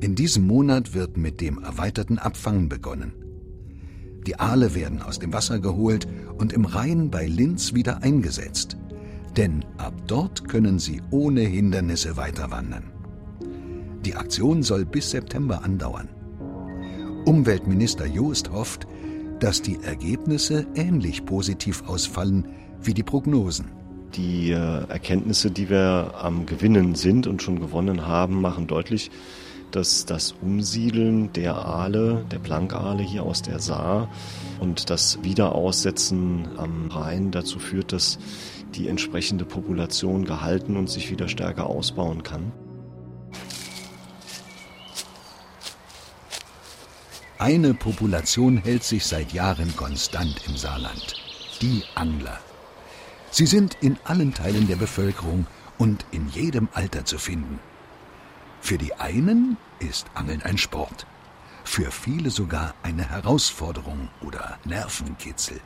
In 0.00 0.14
diesem 0.14 0.46
Monat 0.46 0.94
wird 0.94 1.18
mit 1.18 1.42
dem 1.42 1.62
erweiterten 1.62 2.18
Abfangen 2.18 2.70
begonnen. 2.70 3.12
Die 4.26 4.38
Aale 4.38 4.74
werden 4.74 5.02
aus 5.02 5.18
dem 5.18 5.32
Wasser 5.34 5.58
geholt 5.58 6.08
und 6.38 6.54
im 6.54 6.64
Rhein 6.64 7.10
bei 7.10 7.26
Linz 7.26 7.74
wieder 7.74 8.02
eingesetzt. 8.02 8.78
Denn 9.36 9.62
ab 9.76 9.92
dort 10.06 10.48
können 10.48 10.78
sie 10.78 11.02
ohne 11.10 11.42
Hindernisse 11.42 12.16
weiterwandern. 12.16 12.84
Die 14.06 14.14
Aktion 14.14 14.62
soll 14.62 14.86
bis 14.86 15.10
September 15.10 15.62
andauern. 15.64 16.08
Umweltminister 17.26 18.06
Joost 18.06 18.50
hofft, 18.50 18.86
dass 19.38 19.60
die 19.60 19.78
Ergebnisse 19.82 20.66
ähnlich 20.74 21.26
positiv 21.26 21.86
ausfallen 21.86 22.48
wie 22.82 22.94
die 22.94 23.02
Prognosen. 23.02 23.66
Die 24.14 24.50
äh, 24.50 24.88
Erkenntnisse, 24.88 25.50
die 25.50 25.68
wir 25.68 26.14
am 26.16 26.46
Gewinnen 26.46 26.94
sind 26.94 27.26
und 27.26 27.42
schon 27.42 27.60
gewonnen 27.60 28.06
haben, 28.06 28.40
machen 28.40 28.66
deutlich, 28.66 29.10
dass 29.70 30.06
das 30.06 30.32
Umsiedeln 30.40 31.32
der 31.32 31.54
Aale, 31.54 32.24
der 32.30 32.38
Plankaale 32.38 33.02
hier 33.02 33.22
aus 33.22 33.42
der 33.42 33.60
Saar 33.60 34.08
und 34.58 34.90
das 34.90 35.22
Wiederaussetzen 35.22 36.48
am 36.56 36.90
Rhein 36.90 37.30
dazu 37.30 37.58
führt, 37.58 37.92
dass 37.92 38.18
die 38.74 38.88
entsprechende 38.88 39.44
Population 39.44 40.24
gehalten 40.24 40.76
und 40.76 40.88
sich 40.88 41.10
wieder 41.10 41.28
stärker 41.28 41.66
ausbauen 41.66 42.22
kann. 42.22 42.52
Eine 47.38 47.72
Population 47.72 48.58
hält 48.58 48.84
sich 48.84 49.06
seit 49.06 49.32
Jahren 49.32 49.74
konstant 49.74 50.46
im 50.46 50.58
Saarland. 50.58 51.14
Die 51.62 51.82
Angler. 51.94 52.38
Sie 53.30 53.46
sind 53.46 53.78
in 53.80 53.96
allen 54.04 54.34
Teilen 54.34 54.66
der 54.66 54.76
Bevölkerung 54.76 55.46
und 55.78 56.04
in 56.10 56.28
jedem 56.28 56.68
Alter 56.74 57.06
zu 57.06 57.16
finden. 57.16 57.58
Für 58.60 58.78
die 58.78 58.94
einen 58.94 59.56
ist 59.78 60.06
Angeln 60.14 60.42
ein 60.42 60.58
Sport, 60.58 61.06
für 61.64 61.90
viele 61.90 62.30
sogar 62.30 62.74
eine 62.82 63.08
Herausforderung 63.08 64.08
oder 64.20 64.58
Nervenkitzel. 64.64 65.60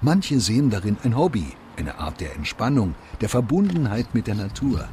Manche 0.00 0.40
sehen 0.40 0.70
darin 0.70 0.96
ein 1.04 1.16
Hobby, 1.16 1.46
eine 1.76 1.98
Art 1.98 2.20
der 2.20 2.34
Entspannung, 2.34 2.94
der 3.20 3.28
Verbundenheit 3.28 4.14
mit 4.14 4.26
der 4.26 4.34
Natur. 4.34 4.88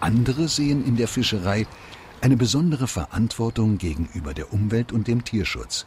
Andere 0.00 0.48
sehen 0.48 0.84
in 0.84 0.96
der 0.96 1.08
Fischerei 1.08 1.66
eine 2.20 2.36
besondere 2.36 2.88
Verantwortung 2.88 3.78
gegenüber 3.78 4.34
der 4.34 4.52
Umwelt 4.52 4.92
und 4.92 5.08
dem 5.08 5.24
Tierschutz. 5.24 5.86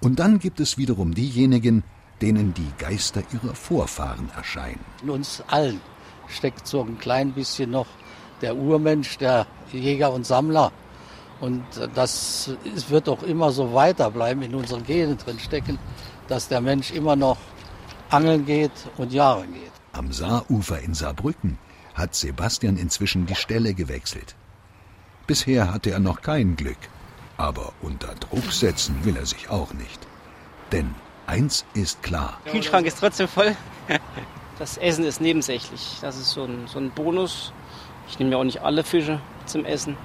Und 0.00 0.18
dann 0.18 0.38
gibt 0.38 0.60
es 0.60 0.78
wiederum 0.78 1.14
diejenigen, 1.14 1.84
denen 2.20 2.54
die 2.54 2.70
Geister 2.78 3.22
ihrer 3.32 3.54
Vorfahren 3.54 4.30
erscheinen. 4.36 4.84
In 5.02 5.10
uns 5.10 5.42
allen 5.46 5.80
steckt 6.28 6.66
so 6.66 6.82
ein 6.82 6.98
klein 6.98 7.32
bisschen 7.32 7.70
noch 7.70 7.86
der 8.40 8.56
Urmensch, 8.56 9.18
der 9.18 9.46
Jäger 9.72 10.12
und 10.12 10.26
Sammler. 10.26 10.72
Und 11.40 11.64
das 11.94 12.50
wird 12.88 13.08
auch 13.08 13.22
immer 13.22 13.52
so 13.52 13.74
weiterbleiben, 13.74 14.42
in 14.42 14.54
unseren 14.54 14.84
Genen 14.84 15.18
drin 15.18 15.38
stecken, 15.38 15.78
dass 16.28 16.48
der 16.48 16.60
Mensch 16.60 16.92
immer 16.92 17.16
noch 17.16 17.36
angeln 18.10 18.46
geht 18.46 18.72
und 18.96 19.12
jagen 19.12 19.52
geht. 19.52 19.72
Am 19.92 20.12
Saarufer 20.12 20.80
in 20.80 20.94
Saarbrücken 20.94 21.58
hat 21.94 22.14
Sebastian 22.14 22.76
inzwischen 22.76 23.26
die 23.26 23.34
Stelle 23.34 23.74
gewechselt. 23.74 24.34
Bisher 25.26 25.72
hatte 25.72 25.90
er 25.90 26.00
noch 26.00 26.22
kein 26.22 26.56
Glück, 26.56 26.78
aber 27.36 27.72
unter 27.80 28.14
Druck 28.14 28.52
setzen 28.52 28.96
will 29.04 29.16
er 29.16 29.26
sich 29.26 29.48
auch 29.50 29.72
nicht. 29.72 30.00
Denn 30.72 30.94
eins 31.26 31.64
ist 31.74 32.02
klar. 32.02 32.38
Der 32.44 32.52
Kühlschrank 32.52 32.86
ist 32.86 32.98
trotzdem 32.98 33.28
voll. 33.28 33.56
Das 34.56 34.76
Essen 34.78 35.04
ist 35.04 35.20
nebensächlich. 35.20 35.98
Das 36.00 36.16
ist 36.16 36.30
so 36.30 36.44
ein, 36.44 36.68
so 36.68 36.78
ein 36.78 36.90
Bonus. 36.90 37.52
Ich 38.08 38.18
nehme 38.18 38.32
ja 38.32 38.38
auch 38.38 38.44
nicht 38.44 38.62
alle 38.62 38.84
Fische 38.84 39.20
zum 39.46 39.64
Essen. 39.64 39.96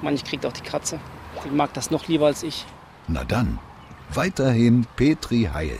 Manch 0.00 0.24
kriegt 0.24 0.44
auch 0.46 0.52
die 0.52 0.62
Katze. 0.62 0.98
Die 1.44 1.50
mag 1.50 1.72
das 1.74 1.90
noch 1.90 2.08
lieber 2.08 2.26
als 2.26 2.42
ich. 2.42 2.66
Na 3.08 3.24
dann, 3.24 3.58
weiterhin 4.12 4.86
Petri 4.96 5.48
Heil. 5.52 5.78